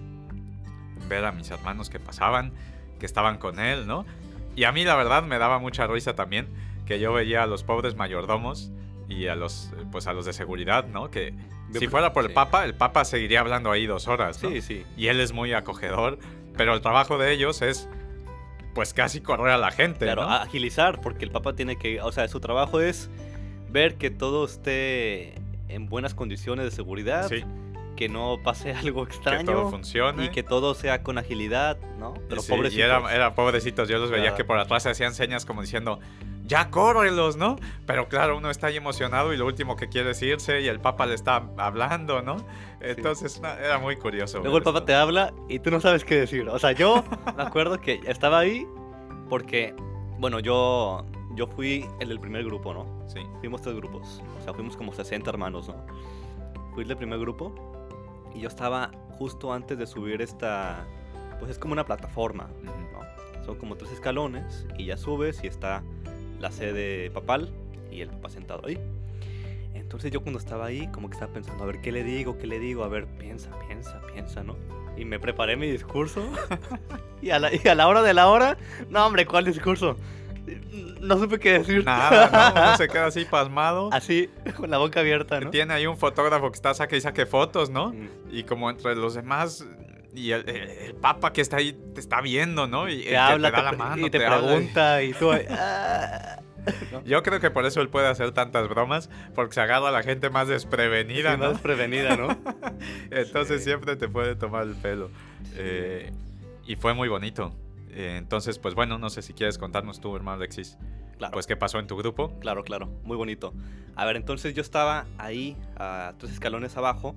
ver 1.07 1.25
a 1.25 1.31
mis 1.31 1.49
hermanos 1.51 1.89
que 1.89 1.99
pasaban, 1.99 2.53
que 2.99 3.05
estaban 3.05 3.37
con 3.37 3.59
él, 3.59 3.87
¿no? 3.87 4.05
Y 4.55 4.63
a 4.63 4.71
mí 4.71 4.83
la 4.83 4.95
verdad 4.95 5.23
me 5.23 5.37
daba 5.37 5.59
mucha 5.59 5.85
risa 5.87 6.15
también 6.15 6.47
que 6.85 6.99
yo 6.99 7.13
veía 7.13 7.43
a 7.43 7.45
los 7.47 7.63
pobres 7.63 7.95
mayordomos 7.95 8.71
y 9.09 9.27
a 9.27 9.35
los, 9.35 9.71
pues 9.91 10.07
a 10.07 10.13
los 10.13 10.25
de 10.25 10.33
seguridad, 10.33 10.87
¿no? 10.87 11.11
Que 11.11 11.33
si 11.73 11.87
fuera 11.87 12.13
por 12.13 12.25
el. 12.25 12.31
Papa, 12.33 12.63
el 12.65 12.75
Papa 12.75 13.05
seguiría 13.05 13.39
hablando 13.41 13.71
ahí 13.71 13.85
dos 13.85 14.07
horas, 14.07 14.41
¿no? 14.41 14.49
Sí, 14.49 14.61
sí. 14.61 14.85
Y 14.95 15.07
él 15.07 15.19
es 15.19 15.33
muy 15.33 15.51
acogedor, 15.53 16.19
pero 16.55 16.73
el 16.73 16.81
trabajo 16.81 17.17
de 17.17 17.31
ellos 17.33 17.61
es, 17.61 17.89
pues 18.73 18.93
casi 18.93 19.21
correr 19.21 19.49
a 19.53 19.57
la 19.57 19.71
gente, 19.71 20.05
Claro, 20.05 20.23
¿no? 20.23 20.31
agilizar, 20.31 21.01
porque 21.01 21.25
el 21.25 21.31
Papa 21.31 21.53
tiene 21.53 21.75
que, 21.77 22.01
o 22.01 22.11
sea, 22.11 22.27
su 22.27 22.39
trabajo 22.39 22.79
es 22.81 23.09
ver 23.69 23.95
que 23.95 24.09
todo 24.09 24.45
esté 24.45 25.35
en 25.67 25.87
buenas 25.87 26.13
condiciones 26.13 26.65
de 26.65 26.71
seguridad, 26.71 27.27
Sí, 27.27 27.43
que 27.95 28.09
no 28.09 28.39
pase 28.43 28.73
algo 28.75 29.05
que 29.05 29.13
extraño 29.15 29.45
todo 29.45 29.69
funcione. 29.71 30.25
y 30.25 30.29
que 30.29 30.43
todo 30.43 30.73
sea 30.75 31.01
con 31.03 31.17
agilidad, 31.17 31.77
¿no? 31.99 32.13
Pero 32.29 32.41
Sí, 32.41 32.51
pobrecitos. 32.51 32.79
Y 32.79 32.81
era, 32.81 33.13
era 33.15 33.35
pobrecitos, 33.35 33.87
yo 33.89 33.97
los 33.97 34.09
veía 34.11 34.23
Claro. 34.23 34.37
que 34.37 34.45
por 34.45 34.57
atrás 34.59 34.83
se 34.83 34.89
hacían 34.89 35.13
señas 35.13 35.45
como 35.45 35.61
diciendo, 35.61 35.99
ya 36.45 36.69
córrelos, 36.69 37.37
¿no? 37.37 37.55
Pero 37.87 38.07
claro, 38.07 38.37
uno 38.37 38.49
está 38.51 38.67
ahí 38.67 38.77
emocionado 38.77 39.33
y 39.33 39.37
lo 39.37 39.45
último 39.47 39.75
que 39.75 39.89
quiere 39.89 40.11
es 40.11 40.21
irse 40.21 40.61
y 40.61 40.67
el 40.67 40.79
Papa 40.79 41.05
le 41.07 41.15
está 41.15 41.43
hablando, 41.57 42.21
¿no? 42.21 42.37
Entonces 42.81 43.39
na- 43.41 43.57
era 43.59 43.79
muy 43.79 43.95
curioso. 43.95 44.39
Luego 44.41 44.57
el 44.57 44.63
Papa 44.63 44.79
esto. 44.79 44.85
te 44.85 44.93
habla 44.93 45.33
y 45.49 45.59
tú 45.59 45.71
no 45.71 45.79
sabes 45.79 46.03
qué 46.05 46.15
decir. 46.15 46.47
O 46.49 46.59
sea, 46.59 46.71
yo 46.73 47.03
me 47.35 47.41
acuerdo 47.43 47.79
que 47.81 47.99
estaba 48.05 48.37
ahí 48.39 48.67
porque, 49.29 49.73
bueno, 50.19 50.39
yo, 50.39 51.03
yo 51.33 51.47
fui 51.47 51.87
el 51.99 52.09
del 52.09 52.19
primer 52.19 52.43
grupo, 52.43 52.73
¿no? 52.75 53.03
Sí, 53.07 53.19
Fuimos 53.39 53.61
tres 53.63 53.75
grupos. 53.75 54.21
O 54.39 54.43
sea, 54.43 54.53
fuimos 54.53 54.77
como 54.77 54.93
60 54.93 55.27
hermanos, 55.29 55.67
¿no? 55.69 55.75
Fui 56.75 56.83
el 56.83 56.89
del 56.89 56.97
primer 56.97 57.17
grupo 57.19 57.55
y 58.35 58.41
yo 58.41 58.47
estaba 58.47 58.91
justo 59.17 59.53
antes 59.53 59.77
de 59.77 59.87
subir 59.87 60.21
esta... 60.21 60.85
Pues 61.39 61.51
es 61.51 61.59
como 61.59 61.73
una 61.73 61.85
plataforma, 61.85 62.49
¿no? 62.63 62.73
Son 63.45 63.57
como 63.57 63.75
tres 63.75 63.91
escalones 63.91 64.65
y 64.77 64.85
ya 64.85 64.97
subes 64.97 65.43
y 65.43 65.47
está 65.47 65.83
la 66.39 66.51
sede 66.51 67.11
papal 67.11 67.53
y 67.91 68.01
el 68.01 68.09
papá 68.09 68.29
sentado 68.29 68.65
ahí. 68.65 68.79
Entonces 69.73 70.11
yo 70.11 70.21
cuando 70.21 70.39
estaba 70.39 70.65
ahí 70.65 70.87
como 70.87 71.09
que 71.09 71.13
estaba 71.13 71.31
pensando, 71.31 71.63
a 71.63 71.67
ver, 71.67 71.79
¿qué 71.81 71.91
le 71.91 72.03
digo? 72.03 72.37
¿Qué 72.37 72.47
le 72.47 72.59
digo? 72.59 72.83
A 72.83 72.87
ver, 72.87 73.05
piensa, 73.05 73.51
piensa, 73.67 74.01
piensa, 74.13 74.43
¿no? 74.43 74.55
Y 74.97 75.05
me 75.05 75.19
preparé 75.19 75.57
mi 75.57 75.69
discurso. 75.69 76.27
y, 77.21 77.29
a 77.29 77.39
la, 77.39 77.53
y 77.53 77.67
a 77.67 77.75
la 77.75 77.87
hora 77.87 78.01
de 78.01 78.13
la 78.13 78.27
hora, 78.27 78.57
no 78.89 79.05
hombre, 79.05 79.25
¿cuál 79.25 79.45
discurso? 79.45 79.97
No 81.01 81.17
supe 81.19 81.39
qué 81.39 81.59
decir. 81.59 81.83
Nada, 81.85 82.53
¿no? 82.55 82.61
Uno 82.67 82.77
se 82.77 82.87
queda 82.87 83.07
así 83.07 83.25
pasmado. 83.25 83.89
Así, 83.91 84.29
con 84.57 84.69
la 84.69 84.77
boca 84.77 84.99
abierta, 84.99 85.39
¿no? 85.39 85.49
Tiene 85.49 85.73
ahí 85.73 85.87
un 85.87 85.97
fotógrafo 85.97 86.49
que 86.51 86.55
está 86.55 86.73
saque 86.73 86.97
y 86.97 87.01
saque 87.01 87.25
fotos, 87.25 87.69
¿no? 87.69 87.89
Mm, 87.93 88.09
Y 88.31 88.43
como 88.43 88.69
entre 88.69 88.95
los 88.95 89.13
demás 89.15 89.65
y 90.13 90.31
el, 90.31 90.47
el- 90.49 90.69
el 90.69 90.95
Papa 90.95 91.33
que 91.33 91.41
está 91.41 91.57
ahí 91.57 91.73
te 91.93 91.99
está 91.99 92.21
viendo, 92.21 92.67
¿no? 92.67 92.87
Y 92.89 93.03
Te 93.03 93.17
habla 93.17 93.49
te 93.49 93.55
da 93.55 93.57
te 93.57 93.77
la 93.77 93.83
mano, 93.83 94.07
y 94.07 94.09
te, 94.09 94.17
pregunta 94.19 95.03
y 95.03 95.13
tú... 95.13 95.31
ahí, 95.31 95.45
ah, 95.49 96.39
¿no? 96.91 97.03
Yo 97.03 97.21
creo 97.21 97.39
que 97.39 97.51
por 97.51 97.65
eso 97.65 97.81
él 97.81 97.89
puede 97.89 98.07
hacer 98.07 98.31
tantas 98.31 98.67
bromas, 98.69 99.09
porque 99.35 99.53
se 99.55 99.61
agarra 99.61 99.89
a 99.89 99.91
la 99.91 100.03
gente 100.03 100.29
más 100.29 100.47
desprevenida, 100.47 101.33
Sí, 101.33 101.37
¿no? 101.41 101.51
más 101.51 101.61
prevenida, 101.61 102.15
¿no? 102.15 102.29
Entonces 103.11 103.59
Sí. 103.59 103.65
siempre 103.65 103.95
te 103.97 104.07
puede 104.07 104.35
tomar 104.35 104.63
el 104.63 104.75
pelo. 104.75 105.09
Eh, 105.55 106.11
y 106.65 106.75
fue 106.77 106.93
muy 106.93 107.07
bonito. 107.09 107.53
Eh, 107.95 108.17
entonces, 108.17 108.59
pues 108.59 108.75
bueno, 108.75 108.99
no 108.99 109.09
sé 109.09 109.21
si 109.21 109.33
quieres 109.33 109.57
contarnos 109.57 110.01
tú, 110.01 110.15
hermano 110.15 110.35
Alexis, 110.37 110.77
Claro. 111.17 111.31
pues 111.33 111.47
qué 111.47 111.55
pasó 111.55 111.79
en 111.79 111.87
tu 111.87 111.95
grupo. 111.95 112.37
Claro, 112.39 112.63
claro, 112.65 112.87
muy 113.03 113.15
bonito. 113.15 113.53
A 113.95 114.05
ver, 114.05 114.17
entonces 114.17 114.53
yo 114.53 114.61
estaba 114.61 115.05
ahí, 115.17 115.55
a 115.77 116.13
tres 116.17 116.33
escalones 116.33 116.75
abajo, 116.75 117.15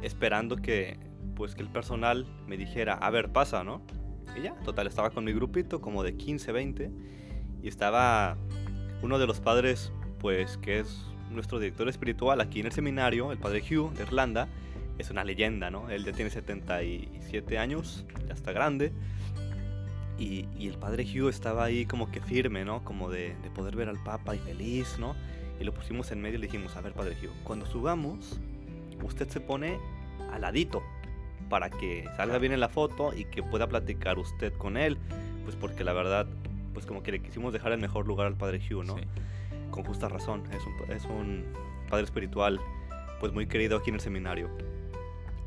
esperando 0.00 0.56
que, 0.56 0.96
pues, 1.34 1.56
que 1.56 1.62
el 1.62 1.68
personal 1.68 2.24
me 2.46 2.56
dijera, 2.56 2.94
a 2.94 3.10
ver, 3.10 3.32
pasa, 3.32 3.64
¿no? 3.64 3.82
Y 4.38 4.42
ya, 4.42 4.54
total, 4.60 4.86
estaba 4.86 5.10
con 5.10 5.24
mi 5.24 5.32
grupito, 5.32 5.80
como 5.80 6.04
de 6.04 6.16
15, 6.16 6.52
20, 6.52 6.90
y 7.62 7.68
estaba 7.68 8.36
uno 9.02 9.18
de 9.18 9.26
los 9.26 9.40
padres, 9.40 9.92
pues, 10.20 10.56
que 10.58 10.78
es 10.78 11.04
nuestro 11.30 11.58
director 11.58 11.88
espiritual 11.88 12.40
aquí 12.40 12.60
en 12.60 12.66
el 12.66 12.72
seminario, 12.72 13.32
el 13.32 13.38
padre 13.38 13.60
Hugh 13.60 13.92
de 13.94 14.04
Irlanda, 14.04 14.48
es 14.98 15.10
una 15.10 15.24
leyenda, 15.24 15.70
¿no? 15.70 15.90
Él 15.90 16.04
ya 16.04 16.12
tiene 16.12 16.30
77 16.30 17.58
años, 17.58 18.04
ya 18.28 18.34
está 18.34 18.52
grande. 18.52 18.92
Y, 20.22 20.46
y 20.56 20.68
el 20.68 20.78
padre 20.78 21.04
Hugh 21.04 21.28
estaba 21.28 21.64
ahí 21.64 21.84
como 21.84 22.10
que 22.10 22.20
firme, 22.20 22.64
¿no? 22.64 22.84
Como 22.84 23.10
de, 23.10 23.34
de 23.42 23.50
poder 23.50 23.74
ver 23.74 23.88
al 23.88 23.98
Papa 24.02 24.36
y 24.36 24.38
feliz, 24.38 24.96
¿no? 24.98 25.16
Y 25.60 25.64
lo 25.64 25.72
pusimos 25.74 26.12
en 26.12 26.20
medio 26.20 26.36
y 26.38 26.40
le 26.42 26.46
dijimos, 26.46 26.76
a 26.76 26.80
ver, 26.80 26.92
padre 26.92 27.16
Hugh, 27.20 27.32
cuando 27.44 27.66
subamos, 27.66 28.38
usted 29.02 29.28
se 29.28 29.40
pone 29.40 29.78
al 30.32 30.42
ladito 30.42 30.82
para 31.48 31.70
que 31.70 32.04
salga 32.16 32.38
bien 32.38 32.52
en 32.52 32.60
la 32.60 32.68
foto 32.68 33.12
y 33.14 33.24
que 33.24 33.42
pueda 33.42 33.66
platicar 33.68 34.18
usted 34.18 34.52
con 34.54 34.76
él. 34.76 34.96
Pues 35.44 35.56
porque 35.56 35.82
la 35.82 35.92
verdad, 35.92 36.26
pues 36.72 36.86
como 36.86 37.02
que 37.02 37.10
le 37.12 37.20
quisimos 37.20 37.52
dejar 37.52 37.72
el 37.72 37.80
mejor 37.80 38.06
lugar 38.06 38.28
al 38.28 38.36
padre 38.36 38.58
Hugh, 38.60 38.84
¿no? 38.84 38.96
Sí. 38.96 39.02
Con 39.72 39.84
justa 39.84 40.08
razón, 40.08 40.44
es 40.52 40.62
un, 40.64 40.92
es 40.92 41.04
un 41.04 41.44
padre 41.90 42.04
espiritual, 42.04 42.60
pues 43.20 43.32
muy 43.32 43.46
querido 43.48 43.78
aquí 43.78 43.90
en 43.90 43.94
el 43.96 44.00
seminario. 44.00 44.50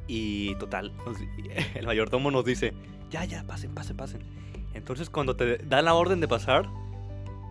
Y 0.07 0.55
total, 0.55 0.91
nos- 1.05 1.17
el 1.75 1.85
mayordomo 1.85 2.29
nos 2.31 2.43
dice, 2.45 2.73
ya, 3.09 3.23
ya, 3.25 3.43
pasen, 3.45 3.73
pasen, 3.73 3.95
pasen. 3.97 4.21
Entonces 4.75 5.09
cuando 5.09 5.35
te 5.35 5.57
dan 5.57 5.85
la 5.85 5.93
orden 5.95 6.19
de 6.19 6.27
pasar, 6.27 6.69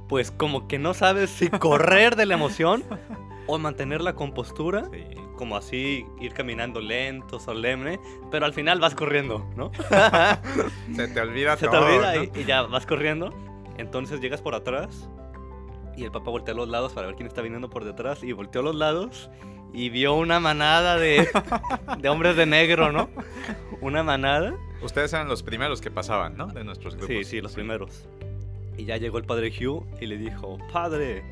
pues 0.08 0.30
como 0.30 0.68
que 0.68 0.78
no 0.78 0.94
sabes 0.94 1.30
si 1.30 1.48
correr 1.50 2.14
de 2.16 2.26
la 2.26 2.34
emoción 2.34 2.84
o 3.46 3.58
mantener 3.58 4.00
la 4.00 4.14
compostura, 4.14 4.84
Sí. 4.92 5.04
como 5.36 5.56
así 5.56 6.06
ir 6.20 6.32
caminando 6.32 6.80
lento, 6.80 7.40
solemne, 7.40 7.98
pero 8.30 8.46
al 8.46 8.52
final 8.54 8.78
vas 8.80 8.94
corriendo, 8.94 9.44
¿no? 9.56 9.72
Se 10.94 11.08
te 11.08 11.20
olvida 11.20 11.56
Se 11.56 11.66
te 11.66 11.72
todo, 11.72 11.86
olvida 11.86 12.14
¿no? 12.14 12.24
y, 12.24 12.30
y 12.40 12.44
ya 12.44 12.62
vas 12.62 12.86
corriendo. 12.86 13.34
Entonces 13.78 14.20
llegas 14.20 14.40
por 14.40 14.54
atrás 14.54 15.08
y 15.96 16.04
el 16.04 16.10
papá 16.12 16.30
voltea 16.30 16.54
a 16.54 16.56
los 16.56 16.68
lados 16.68 16.92
para 16.92 17.06
ver 17.08 17.16
quién 17.16 17.26
está 17.26 17.42
viniendo 17.42 17.68
por 17.70 17.84
detrás 17.84 18.22
y 18.22 18.32
volteó 18.32 18.60
a 18.60 18.64
los 18.64 18.74
lados 18.76 19.30
y 19.72 19.88
vio 19.90 20.14
una 20.14 20.38
manada 20.38 20.96
de, 20.96 21.28
de 21.98 22.08
hombres 22.08 22.36
de 22.36 22.46
negro, 22.46 22.92
¿no? 22.92 23.08
Una 23.80 24.02
manada. 24.04 24.54
Ustedes 24.84 25.12
eran 25.14 25.28
los 25.28 25.42
primeros 25.42 25.80
que 25.80 25.90
pasaban, 25.90 26.36
¿no? 26.36 26.46
De 26.46 26.62
nuestros 26.62 26.94
grupos. 26.94 27.16
Sí, 27.16 27.24
sí, 27.24 27.40
los 27.40 27.54
primeros. 27.54 28.06
Y 28.76 28.84
ya 28.84 28.98
llegó 28.98 29.18
el 29.18 29.24
padre 29.24 29.48
Hugh 29.48 29.86
y 30.00 30.06
le 30.06 30.18
dijo, 30.18 30.58
Padre, 30.72 31.22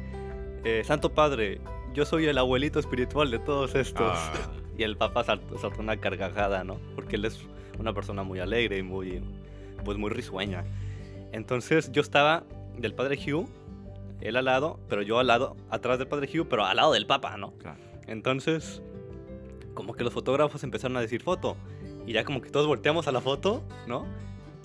eh, 0.64 0.82
Santo 0.84 1.12
Padre, 1.12 1.60
yo 1.92 2.06
soy 2.06 2.26
el 2.26 2.38
abuelito 2.38 2.78
espiritual 2.78 3.30
de 3.30 3.38
todos 3.38 3.74
estos. 3.74 4.12
Ah, 4.16 4.32
Y 4.78 4.84
el 4.84 4.96
papá 4.96 5.22
saltó, 5.22 5.58
saltó 5.58 5.80
una 5.80 5.98
carcajada, 5.98 6.64
¿no? 6.64 6.78
Porque 6.94 7.16
él 7.16 7.26
es 7.26 7.40
una 7.78 7.92
persona 7.92 8.22
muy 8.22 8.38
alegre 8.38 8.78
y 8.78 8.82
muy, 8.82 9.22
pues 9.84 9.98
muy 9.98 10.08
risueña. 10.08 10.64
Entonces 11.30 11.92
yo 11.92 12.00
estaba 12.00 12.44
del 12.78 12.94
padre 12.94 13.16
Hugh, 13.18 13.46
él 14.22 14.34
al 14.34 14.46
lado, 14.46 14.80
pero 14.88 15.02
yo 15.02 15.18
al 15.18 15.26
lado, 15.26 15.56
atrás 15.68 15.98
del 15.98 16.08
padre 16.08 16.26
Hugh, 16.26 16.46
pero 16.48 16.64
al 16.64 16.76
lado 16.76 16.92
del 16.92 17.06
papa, 17.06 17.36
¿no? 17.36 17.52
claro. 17.58 17.78
Entonces, 18.06 18.82
como 19.74 19.94
que 19.94 20.04
los 20.04 20.12
fotógrafos 20.12 20.64
empezaron 20.64 20.96
a 20.96 21.00
decir 21.00 21.22
foto. 21.22 21.56
Y 22.06 22.12
ya 22.12 22.24
como 22.24 22.40
que 22.42 22.50
todos 22.50 22.66
volteamos 22.66 23.06
a 23.08 23.12
la 23.12 23.20
foto, 23.20 23.62
¿no? 23.86 24.06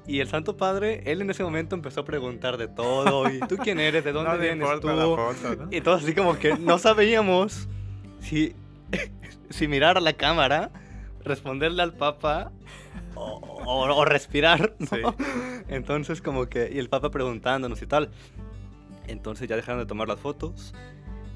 Y 0.07 0.21
el 0.21 0.27
Santo 0.29 0.55
Padre, 0.57 1.03
él 1.05 1.21
en 1.21 1.29
ese 1.29 1.43
momento 1.43 1.75
empezó 1.75 2.01
a 2.01 2.05
preguntar 2.05 2.57
de 2.57 2.67
todo. 2.67 3.29
¿Y 3.31 3.39
tú 3.41 3.57
quién 3.63 3.79
eres? 3.79 4.03
¿De 4.03 4.11
dónde 4.13 4.31
no 4.31 4.37
vienes 4.39 4.79
tú? 4.79 4.87
la 4.87 5.03
foto, 5.05 5.55
¿no? 5.65 5.67
Y 5.71 5.81
todos 5.81 6.03
así 6.03 6.13
como 6.15 6.37
que 6.39 6.57
no 6.57 6.77
sabíamos 6.79 7.67
si, 8.21 8.55
si 9.49 9.67
mirar 9.67 9.97
a 9.97 10.01
la 10.01 10.13
cámara, 10.13 10.71
responderle 11.23 11.83
al 11.83 11.93
Papa 11.93 12.51
o, 13.15 13.23
o- 13.65 13.95
o 13.95 14.05
respirar, 14.05 14.73
¿no? 14.79 14.87
Sí. 14.87 15.01
Entonces 15.67 16.21
como 16.21 16.45
que, 16.47 16.69
y 16.73 16.79
el 16.79 16.87
Papa 16.89 17.11
preguntándonos 17.11 17.81
y 17.81 17.85
tal. 17.87 18.09
Entonces 19.07 19.47
ya 19.49 19.55
dejaron 19.57 19.79
de 19.81 19.85
tomar 19.85 20.07
las 20.07 20.19
fotos 20.19 20.73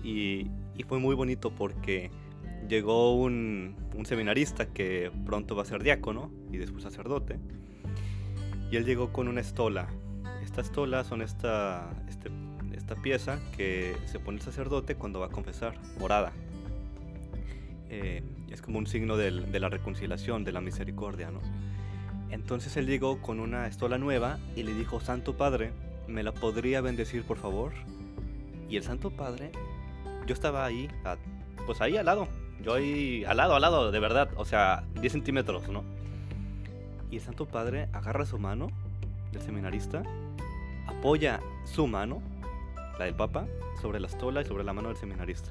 y, 0.03 0.48
y 0.75 0.84
fue 0.88 0.98
muy 1.00 1.13
bonito 1.15 1.51
porque 1.51 2.10
llegó 2.67 3.15
un, 3.15 3.75
un 3.95 4.05
seminarista 4.05 4.67
que 4.67 5.11
pronto 5.25 5.55
va 5.55 5.63
a 5.63 5.65
ser 5.65 5.83
diácono 5.83 6.31
y 6.51 6.57
después 6.57 6.83
sacerdote. 6.83 7.37
Y 8.71 8.77
él 8.77 8.85
llegó 8.85 9.11
con 9.11 9.27
una 9.27 9.41
estola. 9.41 9.87
Esta 10.43 10.61
estola 10.61 11.03
son 11.03 11.21
esta, 11.21 11.89
este- 12.07 12.31
esta 12.75 12.95
pieza 12.95 13.39
que 13.57 13.95
se 14.05 14.19
pone 14.19 14.37
el 14.37 14.43
sacerdote 14.43 14.95
cuando 14.95 15.19
va 15.19 15.27
a 15.27 15.29
confesar, 15.29 15.75
morada. 15.99 16.31
Eh, 17.89 18.23
es 18.49 18.61
como 18.61 18.79
un 18.79 18.87
signo 18.87 19.17
del- 19.17 19.51
de 19.51 19.59
la 19.59 19.69
reconciliación, 19.69 20.43
de 20.43 20.51
la 20.51 20.61
misericordia, 20.61 21.29
¿no? 21.31 21.41
Entonces 22.29 22.77
él 22.77 22.85
llegó 22.87 23.21
con 23.21 23.39
una 23.41 23.67
estola 23.67 23.97
nueva 23.97 24.39
y 24.55 24.63
le 24.63 24.73
dijo, 24.73 25.01
Santo 25.01 25.35
Padre, 25.35 25.71
¿me 26.07 26.23
la 26.23 26.31
podría 26.33 26.79
bendecir 26.81 27.23
por 27.23 27.37
favor? 27.37 27.73
Y 28.69 28.77
el 28.77 28.83
Santo 28.83 29.11
Padre, 29.11 29.51
yo 30.27 30.33
estaba 30.33 30.65
ahí, 30.65 30.87
a- 31.03 31.17
pues 31.65 31.81
ahí 31.81 31.97
al 31.97 32.05
lado, 32.05 32.27
yo 32.63 32.73
ahí 32.73 33.23
al 33.25 33.37
lado, 33.37 33.55
al 33.55 33.61
lado, 33.61 33.91
de 33.91 33.99
verdad, 33.99 34.29
o 34.35 34.45
sea, 34.45 34.83
10 34.99 35.11
centímetros, 35.11 35.67
¿no? 35.69 35.83
Y 37.09 37.17
el 37.17 37.21
Santo 37.21 37.45
Padre 37.45 37.89
agarra 37.93 38.25
su 38.25 38.39
mano 38.39 38.67
del 39.31 39.41
seminarista, 39.41 40.03
apoya 40.87 41.39
su 41.65 41.87
mano, 41.87 42.21
la 42.97 43.05
del 43.05 43.15
Papa, 43.15 43.45
sobre 43.81 43.99
la 43.99 44.07
estola 44.07 44.41
y 44.41 44.45
sobre 44.45 44.63
la 44.63 44.73
mano 44.73 44.89
del 44.89 44.97
seminarista. 44.97 45.49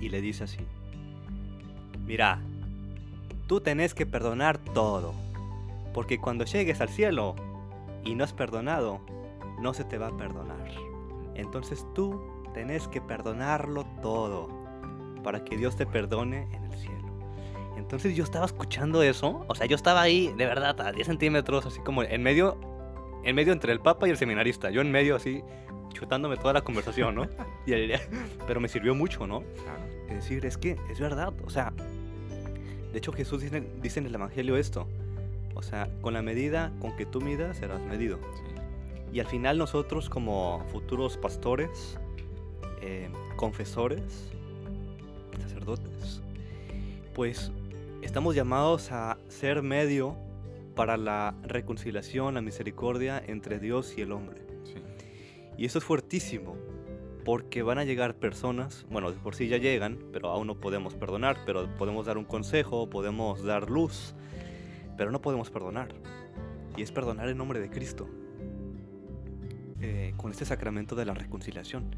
Y 0.00 0.08
le 0.08 0.20
dice 0.20 0.44
así, 0.44 0.58
mira, 2.06 2.40
tú 3.46 3.60
tenés 3.60 3.94
que 3.94 4.06
perdonar 4.06 4.58
todo, 4.58 5.14
porque 5.92 6.18
cuando 6.18 6.44
llegues 6.44 6.80
al 6.80 6.88
cielo 6.88 7.34
y 8.04 8.14
no 8.14 8.24
has 8.24 8.32
perdonado, 8.32 9.00
no 9.60 9.74
se 9.74 9.84
te 9.84 9.98
va 9.98 10.08
a 10.08 10.16
perdonar. 10.16 10.70
Entonces 11.34 11.86
tú 11.94 12.20
tenés 12.52 12.86
que 12.88 13.00
perdonarlo 13.00 13.84
todo, 14.02 14.63
para 15.24 15.42
que 15.42 15.56
Dios 15.56 15.74
te 15.74 15.86
perdone 15.86 16.46
en 16.52 16.62
el 16.62 16.78
cielo. 16.78 16.94
Entonces 17.76 18.14
yo 18.14 18.22
estaba 18.22 18.46
escuchando 18.46 19.02
eso, 19.02 19.44
o 19.48 19.54
sea, 19.56 19.66
yo 19.66 19.74
estaba 19.74 20.00
ahí, 20.00 20.32
de 20.36 20.46
verdad, 20.46 20.80
a 20.80 20.92
10 20.92 21.06
centímetros, 21.06 21.66
así 21.66 21.80
como 21.80 22.04
en 22.04 22.22
medio, 22.22 22.56
en 23.24 23.34
medio 23.34 23.52
entre 23.52 23.72
el 23.72 23.80
Papa 23.80 24.06
y 24.06 24.10
el 24.10 24.16
seminarista, 24.16 24.70
yo 24.70 24.80
en 24.80 24.92
medio 24.92 25.16
así, 25.16 25.42
chutándome 25.92 26.36
toda 26.36 26.52
la 26.52 26.60
conversación, 26.62 27.16
¿no? 27.16 27.26
Y, 27.66 27.72
pero 28.46 28.60
me 28.60 28.68
sirvió 28.68 28.94
mucho, 28.94 29.26
¿no? 29.26 29.42
Es 30.08 30.16
decir, 30.16 30.46
es 30.46 30.56
que 30.56 30.76
es 30.90 31.00
verdad, 31.00 31.32
o 31.44 31.50
sea, 31.50 31.72
de 32.92 32.98
hecho 32.98 33.12
Jesús 33.12 33.42
dice, 33.42 33.66
dice 33.82 33.98
en 34.00 34.06
el 34.06 34.14
Evangelio 34.14 34.56
esto, 34.56 34.86
o 35.54 35.62
sea, 35.62 35.88
con 36.00 36.14
la 36.14 36.22
medida 36.22 36.72
con 36.80 36.94
que 36.96 37.06
tú 37.06 37.20
midas 37.20 37.56
serás 37.56 37.80
medido. 37.80 38.18
Sí. 38.34 38.54
Y 39.14 39.20
al 39.20 39.26
final 39.26 39.58
nosotros 39.58 40.10
como 40.10 40.64
futuros 40.72 41.16
pastores, 41.16 41.98
eh, 42.82 43.08
confesores, 43.36 44.32
sacerdotes, 45.40 46.22
pues 47.14 47.52
estamos 48.02 48.34
llamados 48.34 48.90
a 48.92 49.18
ser 49.28 49.62
medio 49.62 50.16
para 50.74 50.96
la 50.96 51.34
reconciliación, 51.42 52.34
la 52.34 52.40
misericordia 52.40 53.22
entre 53.26 53.58
Dios 53.58 53.94
y 53.96 54.02
el 54.02 54.12
hombre. 54.12 54.42
Sí. 54.64 54.74
Y 55.56 55.66
eso 55.66 55.78
es 55.78 55.84
fuertísimo, 55.84 56.56
porque 57.24 57.62
van 57.62 57.78
a 57.78 57.84
llegar 57.84 58.16
personas, 58.16 58.86
bueno, 58.90 59.10
de 59.10 59.18
por 59.18 59.34
sí 59.34 59.48
ya 59.48 59.56
llegan, 59.56 59.98
pero 60.12 60.28
aún 60.30 60.46
no 60.46 60.56
podemos 60.56 60.94
perdonar, 60.94 61.38
pero 61.46 61.68
podemos 61.76 62.06
dar 62.06 62.18
un 62.18 62.24
consejo, 62.24 62.90
podemos 62.90 63.42
dar 63.42 63.70
luz, 63.70 64.14
pero 64.96 65.10
no 65.10 65.20
podemos 65.20 65.50
perdonar. 65.50 65.88
Y 66.76 66.82
es 66.82 66.92
perdonar 66.92 67.28
en 67.28 67.38
nombre 67.38 67.60
de 67.60 67.70
Cristo, 67.70 68.08
eh, 69.80 70.12
con 70.16 70.30
este 70.30 70.44
sacramento 70.44 70.94
de 70.94 71.06
la 71.06 71.14
reconciliación, 71.14 71.96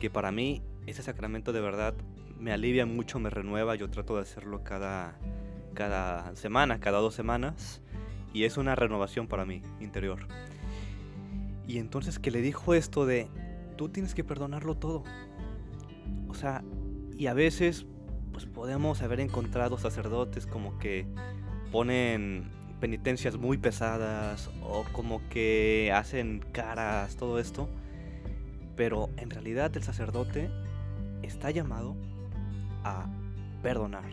que 0.00 0.10
para 0.10 0.32
mí 0.32 0.62
ese 0.86 1.02
sacramento 1.02 1.52
de 1.52 1.60
verdad 1.60 1.94
me 2.38 2.52
alivia 2.52 2.86
mucho, 2.86 3.18
me 3.18 3.30
renueva, 3.30 3.74
yo 3.74 3.90
trato 3.90 4.16
de 4.16 4.22
hacerlo 4.22 4.62
cada, 4.62 5.18
cada 5.74 6.34
semana, 6.36 6.80
cada 6.80 6.98
dos 6.98 7.14
semanas, 7.14 7.82
y 8.32 8.44
es 8.44 8.56
una 8.56 8.74
renovación 8.74 9.26
para 9.26 9.44
mí 9.44 9.62
interior. 9.80 10.26
Y 11.66 11.78
entonces 11.78 12.18
que 12.18 12.30
le 12.30 12.40
dijo 12.42 12.74
esto 12.74 13.06
de, 13.06 13.28
tú 13.76 13.88
tienes 13.88 14.14
que 14.14 14.24
perdonarlo 14.24 14.76
todo. 14.76 15.04
O 16.28 16.34
sea, 16.34 16.62
y 17.16 17.26
a 17.26 17.34
veces 17.34 17.86
pues 18.32 18.44
podemos 18.44 19.00
haber 19.00 19.20
encontrado 19.20 19.78
sacerdotes 19.78 20.46
como 20.46 20.78
que 20.78 21.06
ponen 21.72 22.50
penitencias 22.80 23.38
muy 23.38 23.56
pesadas 23.56 24.50
o 24.62 24.84
como 24.92 25.26
que 25.30 25.90
hacen 25.94 26.44
caras, 26.52 27.16
todo 27.16 27.38
esto. 27.38 27.68
Pero 28.76 29.08
en 29.16 29.30
realidad 29.30 29.74
el 29.74 29.82
sacerdote 29.82 30.50
está 31.22 31.50
llamado 31.50 31.96
perdonar. 33.62 34.04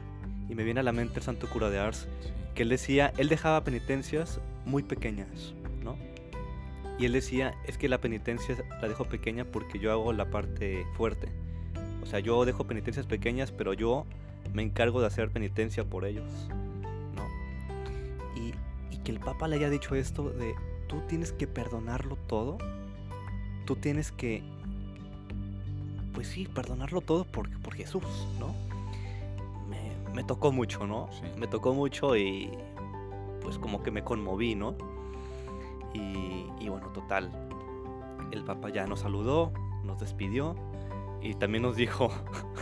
Y 0.49 0.55
me 0.55 0.63
viene 0.63 0.81
a 0.81 0.83
la 0.83 0.91
mente 0.91 1.19
el 1.19 1.23
santo 1.23 1.49
cura 1.49 1.69
de 1.69 1.79
Ars, 1.79 2.07
que 2.55 2.63
él 2.63 2.69
decía, 2.69 3.13
él 3.17 3.29
dejaba 3.29 3.63
penitencias 3.63 4.39
muy 4.65 4.83
pequeñas, 4.83 5.53
¿no? 5.83 5.95
Y 6.99 7.05
él 7.05 7.13
decía, 7.13 7.55
es 7.65 7.77
que 7.77 7.89
la 7.89 7.99
penitencia 7.99 8.55
la 8.81 8.87
dejo 8.87 9.05
pequeña 9.05 9.45
porque 9.45 9.79
yo 9.79 9.91
hago 9.91 10.13
la 10.13 10.29
parte 10.29 10.85
fuerte. 10.95 11.29
O 12.01 12.05
sea, 12.05 12.19
yo 12.19 12.45
dejo 12.45 12.65
penitencias 12.65 13.05
pequeñas, 13.05 13.51
pero 13.51 13.73
yo 13.73 14.05
me 14.53 14.61
encargo 14.61 15.01
de 15.01 15.07
hacer 15.07 15.31
penitencia 15.31 15.83
por 15.85 16.05
ellos, 16.05 16.49
¿no? 17.15 17.27
Y, 18.35 18.53
y 18.93 18.97
que 18.99 19.11
el 19.11 19.19
Papa 19.19 19.47
le 19.47 19.55
haya 19.55 19.69
dicho 19.69 19.95
esto 19.95 20.29
de, 20.29 20.53
tú 20.87 21.01
tienes 21.07 21.31
que 21.31 21.47
perdonarlo 21.47 22.17
todo, 22.27 22.57
tú 23.65 23.75
tienes 23.75 24.11
que, 24.11 24.43
pues 26.13 26.27
sí, 26.27 26.47
perdonarlo 26.47 27.01
todo 27.01 27.25
por, 27.25 27.49
por 27.61 27.73
Jesús, 27.75 28.03
¿no? 28.39 28.53
Me, 29.67 29.91
me 30.13 30.23
tocó 30.23 30.51
mucho, 30.51 30.85
¿no? 30.85 31.09
Sí. 31.11 31.25
Me 31.37 31.47
tocó 31.47 31.73
mucho 31.73 32.15
y 32.15 32.51
pues 33.41 33.57
como 33.57 33.83
que 33.83 33.91
me 33.91 34.03
conmoví, 34.03 34.55
¿no? 34.55 34.75
Y, 35.93 36.45
y 36.59 36.69
bueno, 36.69 36.87
total, 36.89 37.31
el 38.31 38.43
Papa 38.43 38.69
ya 38.69 38.87
nos 38.87 39.01
saludó, 39.01 39.51
nos 39.83 39.99
despidió 39.99 40.55
y 41.21 41.35
también 41.35 41.63
nos 41.63 41.75
dijo, 41.75 42.09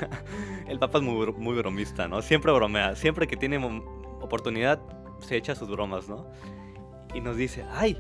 el 0.68 0.80
Papa 0.80 1.00
es 1.00 1.04
muy, 1.04 1.32
muy 1.34 1.56
bromista, 1.56 2.08
¿no? 2.08 2.22
Siempre 2.22 2.52
bromea, 2.52 2.96
siempre 2.96 3.28
que 3.28 3.38
tiene 3.38 3.58
oportunidad 4.22 4.82
se 5.20 5.38
echa 5.38 5.56
sus 5.56 5.70
bromas, 5.70 6.10
¿no? 6.10 6.28
Y 7.14 7.22
nos 7.22 7.38
dice, 7.38 7.66
ay, 7.72 7.98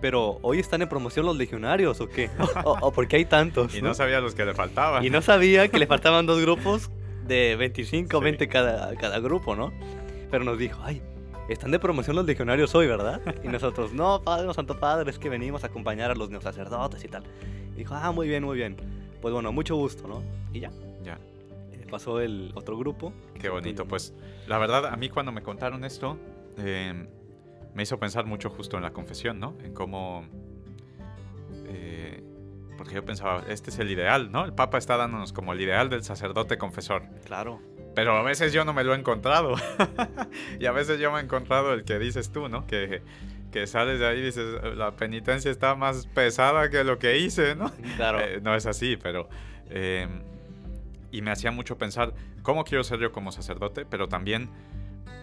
pero 0.00 0.38
hoy 0.42 0.58
están 0.58 0.82
en 0.82 0.88
promoción 0.88 1.26
los 1.26 1.36
legionarios 1.36 2.00
o 2.00 2.08
qué? 2.08 2.30
o, 2.64 2.76
o 2.80 2.92
por 2.92 3.08
qué 3.08 3.16
hay 3.16 3.24
tantos? 3.24 3.74
Y 3.74 3.82
¿no? 3.82 3.88
no 3.88 3.94
sabía 3.94 4.20
los 4.20 4.34
que 4.34 4.44
le 4.44 4.54
faltaban. 4.54 5.04
Y 5.04 5.10
no 5.10 5.22
sabía 5.22 5.68
que 5.68 5.78
le 5.78 5.86
faltaban 5.86 6.26
dos 6.26 6.40
grupos 6.40 6.90
de 7.26 7.56
25 7.56 8.16
o 8.16 8.20
Sí. 8.20 8.24
20 8.24 8.48
cada, 8.48 8.94
cada 8.96 9.18
grupo, 9.20 9.56
¿no? 9.56 9.72
Pero 10.30 10.44
nos 10.44 10.58
dijo, 10.58 10.80
ay, 10.84 11.02
están 11.48 11.70
de 11.70 11.78
promoción 11.78 12.16
los 12.16 12.26
legionarios 12.26 12.74
hoy, 12.74 12.86
¿verdad? 12.86 13.20
Y 13.44 13.48
nosotros, 13.48 13.92
no, 13.92 14.22
Padre, 14.22 14.46
no, 14.46 14.54
Santo 14.54 14.78
Padre, 14.80 15.10
es 15.10 15.18
que 15.18 15.28
venimos 15.28 15.62
a 15.64 15.68
acompañar 15.68 16.10
a 16.10 16.14
los 16.14 16.30
neosacerdotes 16.30 17.04
y 17.04 17.08
tal. 17.08 17.22
Y 17.74 17.78
dijo, 17.78 17.94
ah, 17.94 18.10
muy 18.12 18.26
bien, 18.28 18.42
muy 18.44 18.56
bien. 18.56 18.76
Pues 19.22 19.32
bueno, 19.32 19.52
mucho 19.52 19.76
gusto, 19.76 20.06
¿no? 20.08 20.22
Y 20.52 20.60
ya, 20.60 20.70
Ya. 21.04 21.18
eh, 21.72 21.86
pasó 21.90 22.20
el 22.20 22.50
otro 22.54 22.76
grupo. 22.76 23.12
Qué 23.40 23.48
bonito. 23.48 23.84
Pues 23.86 24.12
la 24.48 24.58
verdad, 24.58 24.86
a 24.86 24.96
mí 24.96 25.08
cuando 25.08 25.30
me 25.32 25.42
contaron 25.42 25.84
esto, 25.84 26.18
eh, 26.58 27.06
me 27.76 27.82
hizo 27.82 28.00
pensar 28.00 28.24
mucho 28.24 28.48
justo 28.50 28.76
en 28.76 28.82
la 28.82 28.92
confesión, 28.92 29.38
¿no? 29.38 29.54
En 29.62 29.74
cómo 29.74 30.24
eh, 31.66 32.24
porque 32.78 32.94
yo 32.94 33.04
pensaba, 33.04 33.44
este 33.48 33.70
es 33.70 33.78
el 33.78 33.90
ideal, 33.90 34.32
¿no? 34.32 34.44
El 34.44 34.54
Papa 34.54 34.78
está 34.78 34.96
dándonos 34.96 35.32
como 35.32 35.52
el 35.52 35.60
ideal 35.60 35.88
del 35.88 36.02
sacerdote 36.02 36.58
confesor. 36.58 37.04
Claro. 37.24 37.60
Pero 37.94 38.16
a 38.16 38.22
veces 38.22 38.52
yo 38.52 38.64
no 38.64 38.72
me 38.72 38.82
lo 38.82 38.94
he 38.94 38.98
encontrado. 38.98 39.54
y 40.60 40.66
a 40.66 40.72
veces 40.72 40.98
yo 40.98 41.12
me 41.12 41.20
he 41.20 41.22
encontrado 41.22 41.72
el 41.72 41.84
que 41.84 41.98
dices 41.98 42.30
tú, 42.30 42.48
¿no? 42.48 42.66
Que, 42.66 43.02
que 43.52 43.66
sales 43.66 44.00
de 44.00 44.06
ahí 44.06 44.18
y 44.18 44.22
dices, 44.22 44.46
la 44.74 44.96
penitencia 44.96 45.50
está 45.50 45.74
más 45.74 46.06
pesada 46.06 46.70
que 46.70 46.82
lo 46.84 46.98
que 46.98 47.18
hice, 47.18 47.56
¿no? 47.56 47.70
Claro. 47.96 48.20
Eh, 48.20 48.40
no 48.42 48.54
es 48.54 48.66
así, 48.66 48.96
pero... 48.96 49.28
eh, 49.70 50.08
y 51.10 51.22
me 51.22 51.30
hacía 51.30 51.50
mucho 51.50 51.78
pensar, 51.78 52.12
¿cómo 52.42 52.64
quiero 52.64 52.84
ser 52.84 52.98
yo 52.98 53.12
como 53.12 53.32
sacerdote? 53.32 53.86
Pero 53.86 54.08
también, 54.08 54.50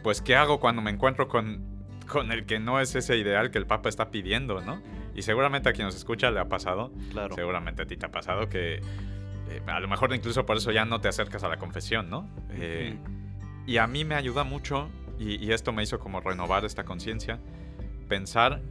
pues, 0.02 0.22
¿qué 0.22 0.36
hago 0.36 0.60
cuando 0.60 0.82
me 0.82 0.90
encuentro 0.90 1.28
con, 1.28 1.73
con 2.14 2.32
el 2.32 2.46
que 2.46 2.60
no 2.60 2.80
es 2.80 2.96
ese 2.96 3.18
ideal 3.18 3.52
que 3.52 3.58
el 3.58 3.66
Papa 3.66 3.90
está 3.90 4.10
pidiendo, 4.12 4.62
¿no? 4.62 4.82
Y 5.16 5.24
seguramente 5.24 5.68
a 5.70 5.74
quien 5.74 5.86
nos 5.88 5.96
escucha 5.96 6.32
le 6.32 6.40
ha 6.40 6.48
pasado, 6.48 6.92
Claro. 7.12 7.36
seguramente 7.36 7.82
a 7.82 7.86
ti 7.86 7.98
te 7.98 8.06
ha 8.06 8.12
pasado 8.12 8.48
que 8.48 8.76
eh, 8.76 9.62
a 9.68 9.80
lo 9.80 9.88
mejor 9.88 10.14
incluso 10.16 10.46
por 10.46 10.58
eso 10.58 10.72
ya 10.72 10.86
no 10.86 11.02
te 11.02 11.08
acercas 11.10 11.44
a 11.44 11.50
la 11.50 11.58
confesión, 11.58 12.10
¿no? 12.10 12.30
Eh, 12.52 12.96
y 13.66 13.78
a 13.78 13.88
mí 13.88 14.06
me 14.06 14.16
ayuda 14.16 14.44
mucho, 14.44 14.90
y, 15.20 15.44
y 15.44 15.52
esto 15.52 15.74
me 15.74 15.84
hizo 15.84 16.00
como 16.00 16.22
renovar 16.22 16.64
esta 16.66 16.84
conciencia, 16.86 17.40
pensar, 18.08 18.62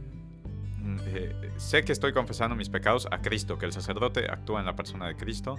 mm, 0.79 0.97
eh, 1.05 1.49
sé 1.57 1.83
que 1.83 1.91
estoy 1.91 2.13
confesando 2.13 2.55
mis 2.55 2.69
pecados 2.69 3.07
a 3.11 3.19
Cristo, 3.19 3.57
que 3.57 3.65
el 3.65 3.73
sacerdote 3.73 4.29
actúa 4.31 4.59
en 4.61 4.65
la 4.65 4.75
persona 4.75 5.07
de 5.07 5.15
Cristo, 5.15 5.57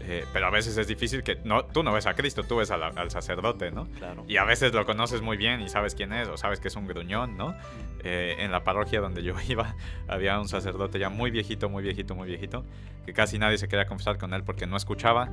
eh, 0.00 0.24
pero 0.32 0.46
a 0.46 0.50
veces 0.50 0.76
es 0.76 0.86
difícil 0.88 1.22
que 1.22 1.38
no, 1.44 1.64
tú 1.64 1.82
no 1.82 1.92
ves 1.92 2.06
a 2.06 2.14
Cristo, 2.14 2.42
tú 2.42 2.56
ves 2.56 2.70
a 2.70 2.76
la- 2.76 2.88
al 2.88 3.10
sacerdote, 3.10 3.70
¿no? 3.70 3.86
Claro. 3.98 4.24
Y 4.26 4.36
a 4.36 4.44
veces 4.44 4.72
lo 4.72 4.84
conoces 4.84 5.22
muy 5.22 5.36
bien 5.36 5.60
y 5.60 5.68
sabes 5.68 5.94
quién 5.94 6.12
es, 6.12 6.28
o 6.28 6.36
sabes 6.36 6.58
que 6.60 6.68
es 6.68 6.76
un 6.76 6.86
gruñón, 6.86 7.36
¿no? 7.36 7.54
Eh, 8.04 8.34
en 8.40 8.50
la 8.50 8.64
parroquia 8.64 9.00
donde 9.00 9.22
yo 9.22 9.34
iba 9.48 9.76
había 10.08 10.38
un 10.40 10.48
sacerdote 10.48 10.98
ya 10.98 11.08
muy 11.08 11.30
viejito, 11.30 11.68
muy 11.68 11.82
viejito, 11.84 12.14
muy 12.16 12.26
viejito, 12.26 12.64
que 13.06 13.12
casi 13.12 13.38
nadie 13.38 13.58
se 13.58 13.68
quería 13.68 13.86
confesar 13.86 14.18
con 14.18 14.34
él 14.34 14.42
porque 14.44 14.66
no 14.66 14.76
escuchaba. 14.76 15.28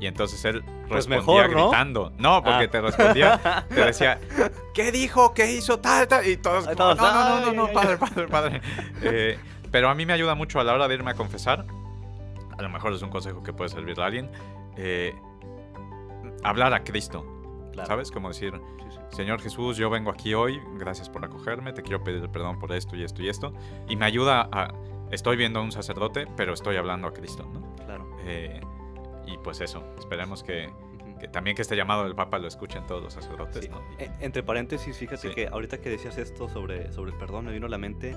Y 0.00 0.06
entonces 0.06 0.44
él 0.44 0.62
Pues 0.88 1.06
respondía 1.06 1.46
mejor, 1.46 1.50
¿no? 1.52 1.68
gritando. 1.68 2.12
No, 2.18 2.42
porque 2.42 2.64
Ah. 2.64 2.70
te 2.70 2.80
respondía, 2.80 3.66
te 3.68 3.74
decía, 3.84 4.18
¿qué 4.74 4.90
dijo? 4.90 5.32
¿Qué 5.34 5.52
hizo? 5.52 5.78
Tal, 5.78 6.08
tal. 6.08 6.26
Y 6.28 6.36
todos, 6.38 6.66
no, 6.76 6.94
no, 6.94 6.94
no, 6.94 7.40
no, 7.40 7.52
no, 7.52 7.72
padre, 7.72 7.96
padre, 7.98 8.26
padre. 8.26 8.60
Eh, 9.02 9.38
pero 9.70 9.88
a 9.90 9.94
mí 9.94 10.06
me 10.06 10.12
ayuda 10.12 10.34
mucho 10.34 10.60
a 10.60 10.64
la 10.64 10.72
hora 10.74 10.88
de 10.88 10.94
irme 10.94 11.10
a 11.10 11.14
confesar. 11.14 11.64
A 12.56 12.62
lo 12.62 12.68
mejor 12.68 12.92
es 12.92 13.02
un 13.02 13.10
consejo 13.10 13.42
que 13.42 13.52
puede 13.52 13.70
servirle 13.70 14.02
a 14.02 14.06
alguien. 14.06 14.30
eh, 14.76 15.14
hablar 16.42 16.74
a 16.74 16.84
Cristo. 16.84 17.24
Claro. 17.72 17.86
¿Sabes? 17.88 18.10
Como 18.10 18.28
decir, 18.28 18.52
Sí, 18.78 18.84
sí. 18.90 18.98
Señor 19.16 19.40
Jesús, 19.40 19.76
yo 19.76 19.90
vengo 19.90 20.10
aquí 20.10 20.34
hoy, 20.34 20.60
gracias 20.78 21.08
por 21.08 21.24
acogerme, 21.24 21.72
te 21.72 21.82
quiero 21.82 22.04
pedir 22.04 22.28
perdón 22.28 22.58
por 22.58 22.72
esto 22.72 22.94
y 22.96 23.02
esto 23.02 23.22
y 23.22 23.28
esto. 23.28 23.52
Y 23.88 23.96
me 23.96 24.04
ayuda 24.04 24.48
a... 24.52 24.72
Estoy 25.10 25.36
viendo 25.36 25.60
a 25.60 25.62
un 25.62 25.72
sacerdote, 25.72 26.26
pero 26.36 26.52
estoy 26.54 26.76
hablando 26.76 27.06
a 27.08 27.12
Cristo, 27.12 27.48
¿no? 27.52 27.74
Claro. 27.84 28.06
Eh, 28.24 28.60
y 29.26 29.38
pues 29.38 29.60
eso, 29.60 29.82
esperemos 29.98 30.42
que, 30.42 30.68
que 31.20 31.28
también 31.28 31.54
que 31.56 31.62
este 31.62 31.76
llamado 31.76 32.04
del 32.04 32.14
Papa 32.14 32.38
lo 32.38 32.46
escuchen 32.48 32.86
todos 32.86 33.02
los 33.02 33.12
sacerdotes, 33.12 33.64
Sí. 33.64 33.70
¿no? 33.70 33.80
E- 33.98 34.10
Entre 34.20 34.42
paréntesis, 34.42 34.96
fíjate 34.96 35.28
Sí. 35.28 35.34
que 35.34 35.48
ahorita 35.48 35.78
que 35.78 35.90
decías 35.90 36.16
esto 36.18 36.48
sobre, 36.48 36.92
sobre 36.92 37.12
el 37.12 37.18
perdón, 37.18 37.46
me 37.46 37.52
vino 37.52 37.66
a 37.66 37.70
la 37.70 37.78
mente 37.78 38.14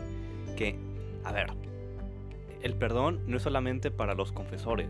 que, 0.58 0.80
a 1.24 1.32
ver, 1.32 1.54
el 2.62 2.74
perdón 2.76 3.22
no 3.28 3.38
es 3.38 3.44
solamente 3.44 3.92
para 3.92 4.14
los 4.14 4.32
confesores. 4.32 4.90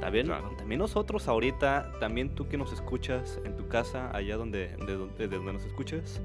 También, 0.00 0.26
Claro. 0.26 0.50
también 0.56 0.78
nosotros 0.78 1.26
ahorita, 1.26 1.92
también 1.98 2.34
tú 2.34 2.48
que 2.48 2.56
nos 2.56 2.72
escuchas 2.72 3.40
en 3.44 3.56
tu 3.56 3.66
casa, 3.68 4.14
allá 4.16 4.36
donde, 4.36 4.68
de, 4.86 4.94
donde, 4.96 5.28
de 5.28 5.36
donde 5.36 5.52
nos 5.54 5.64
escuches, 5.64 6.20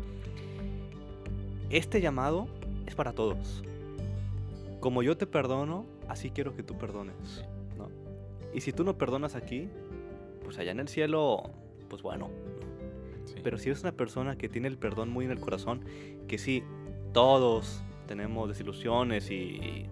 este 1.70 2.02
llamado 2.02 2.48
es 2.86 2.96
para 2.96 3.14
todos. 3.14 3.64
Como 4.80 5.02
yo 5.02 5.18
te 5.18 5.26
perdono, 5.26 5.86
así 6.08 6.30
quiero 6.30 6.56
que 6.56 6.62
tú 6.64 6.78
perdones. 6.78 7.44
¿no? 7.78 7.90
Y 8.54 8.62
si 8.62 8.74
tú 8.74 8.84
no 8.84 8.98
perdonas 8.98 9.36
aquí, 9.36 9.70
pues 10.44 10.60
allá 10.60 10.72
en 10.72 10.80
el 10.80 10.88
cielo, 10.88 11.44
pues 11.90 12.02
bueno, 12.02 12.30
Sí. 13.26 13.36
pero 13.42 13.58
si 13.58 13.70
eres 13.70 13.82
una 13.82 13.94
persona 13.94 14.38
que 14.38 14.50
tiene 14.50 14.68
el 14.68 14.78
perdón 14.78 15.10
muy 15.10 15.24
en 15.26 15.32
el 15.32 15.40
corazón, 15.40 15.82
que 16.28 16.38
sí, 16.38 16.62
todos 17.14 17.82
tenemos 18.06 18.50
desilusiones 18.50 19.32
y 19.32 19.88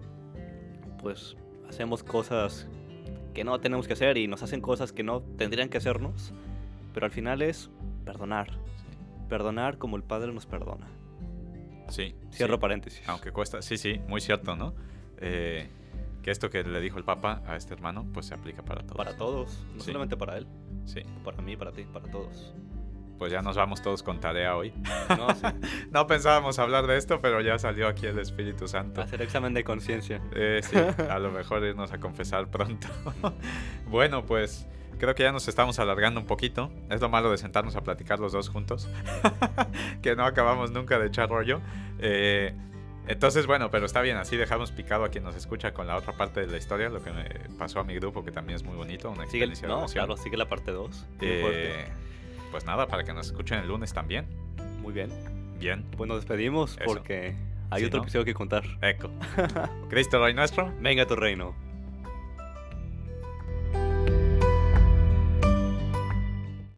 pues 1.02 1.36
hacemos 1.68 2.02
cosas 2.02 2.68
que 3.34 3.44
no 3.44 3.58
tenemos 3.60 3.86
que 3.86 3.92
hacer 3.94 4.16
y 4.16 4.28
nos 4.28 4.42
hacen 4.42 4.60
cosas 4.60 4.92
que 4.92 5.02
no 5.02 5.20
tendrían 5.36 5.68
que 5.68 5.78
hacernos, 5.78 6.32
pero 6.94 7.06
al 7.06 7.12
final 7.12 7.42
es 7.42 7.70
perdonar, 8.04 8.50
perdonar 9.28 9.78
como 9.78 9.96
el 9.96 10.02
Padre 10.02 10.32
nos 10.32 10.46
perdona. 10.46 10.86
Sí. 11.88 12.14
Cierro 12.32 12.54
sí. 12.56 12.60
paréntesis. 12.60 13.08
Aunque 13.08 13.32
cuesta, 13.32 13.60
sí, 13.62 13.76
sí, 13.76 14.00
muy 14.08 14.20
cierto, 14.20 14.56
¿no? 14.56 14.74
Eh, 15.18 15.68
que 16.22 16.30
esto 16.30 16.50
que 16.50 16.62
le 16.62 16.80
dijo 16.80 16.98
el 16.98 17.04
Papa 17.04 17.42
a 17.46 17.56
este 17.56 17.74
hermano, 17.74 18.06
pues 18.14 18.26
se 18.26 18.34
aplica 18.34 18.62
para 18.62 18.82
todos. 18.82 18.96
Para 18.96 19.16
todos, 19.16 19.64
no 19.74 19.80
Sí. 19.80 19.86
solamente 19.86 20.16
para 20.16 20.38
él, 20.38 20.46
Sí. 20.84 21.00
para 21.24 21.42
mí, 21.42 21.56
para 21.56 21.72
ti, 21.72 21.84
para 21.92 22.08
todos. 22.10 22.54
Pues 23.22 23.30
ya 23.30 23.40
nos 23.40 23.54
vamos 23.54 23.80
todos 23.80 24.02
con 24.02 24.18
tarea 24.18 24.56
hoy. 24.56 24.72
No, 25.16 25.32
sí, 25.32 25.46
No 25.92 26.08
pensábamos 26.08 26.58
hablar 26.58 26.88
de 26.88 26.96
esto, 26.96 27.20
pero 27.20 27.40
ya 27.40 27.56
salió 27.56 27.86
aquí 27.86 28.06
el 28.06 28.18
Espíritu 28.18 28.66
Santo. 28.66 29.00
hacer 29.00 29.22
examen 29.22 29.54
de 29.54 29.62
conciencia. 29.62 30.20
Eh, 30.34 30.60
sí, 30.64 30.76
a 31.08 31.20
lo 31.20 31.30
mejor 31.30 31.62
irnos 31.62 31.92
a 31.92 32.00
confesar 32.00 32.48
pronto. 32.50 32.88
bueno, 33.86 34.26
pues 34.26 34.66
creo 34.98 35.14
que 35.14 35.22
ya 35.22 35.30
nos 35.30 35.46
estamos 35.46 35.78
alargando 35.78 36.18
un 36.18 36.26
poquito. 36.26 36.72
Es 36.90 37.00
lo 37.00 37.08
malo 37.08 37.30
de 37.30 37.38
sentarnos 37.38 37.76
a 37.76 37.84
platicar 37.84 38.18
los 38.18 38.32
dos 38.32 38.48
juntos. 38.48 38.88
que 40.02 40.16
no 40.16 40.24
acabamos 40.24 40.72
nunca 40.72 40.98
de 40.98 41.06
echar 41.06 41.28
rollo. 41.28 41.60
Eh, 42.00 42.56
entonces, 43.06 43.46
bueno, 43.46 43.70
pero 43.70 43.86
está 43.86 44.00
bien, 44.00 44.16
así 44.16 44.36
dejamos 44.36 44.72
picado 44.72 45.04
a 45.04 45.10
quien 45.10 45.22
nos 45.22 45.36
escucha 45.36 45.72
con 45.72 45.86
la 45.86 45.96
otra 45.96 46.12
parte 46.12 46.40
de 46.40 46.48
la 46.48 46.56
historia, 46.56 46.88
lo 46.88 47.00
que 47.00 47.12
me 47.12 47.28
pasó 47.56 47.78
a 47.78 47.84
mi 47.84 47.94
grupo, 47.94 48.24
que 48.24 48.32
también 48.32 48.56
es 48.56 48.64
muy 48.64 48.74
bonito, 48.74 49.10
una 49.10 49.26
Sigue, 49.28 49.44
experiencia 49.44 49.68
de 49.68 49.74
no, 49.74 49.86
claro, 49.86 50.16
sigue 50.16 50.36
la 50.36 50.48
parte 50.48 50.72
2. 50.72 51.06
Eh, 51.20 51.86
pues 52.52 52.64
nada, 52.64 52.86
para 52.86 53.02
que 53.02 53.12
nos 53.12 53.26
escuchen 53.26 53.58
el 53.58 53.66
lunes 53.66 53.92
también. 53.92 54.26
Muy 54.80 54.92
bien. 54.92 55.10
Bien, 55.58 55.84
Pues 55.96 56.06
nos 56.08 56.18
despedimos 56.18 56.72
Eso. 56.76 56.84
porque 56.86 57.34
hay 57.70 57.80
Sí, 57.80 57.86
otro 57.86 57.98
¿no? 57.98 58.02
episodio 58.04 58.24
que 58.24 58.34
contar. 58.34 58.62
eco. 58.82 59.10
Cristo 59.90 60.22
Rey 60.24 60.34
nuestro. 60.34 60.72
Venga 60.80 61.06
tu 61.06 61.16
reino. 61.16 61.54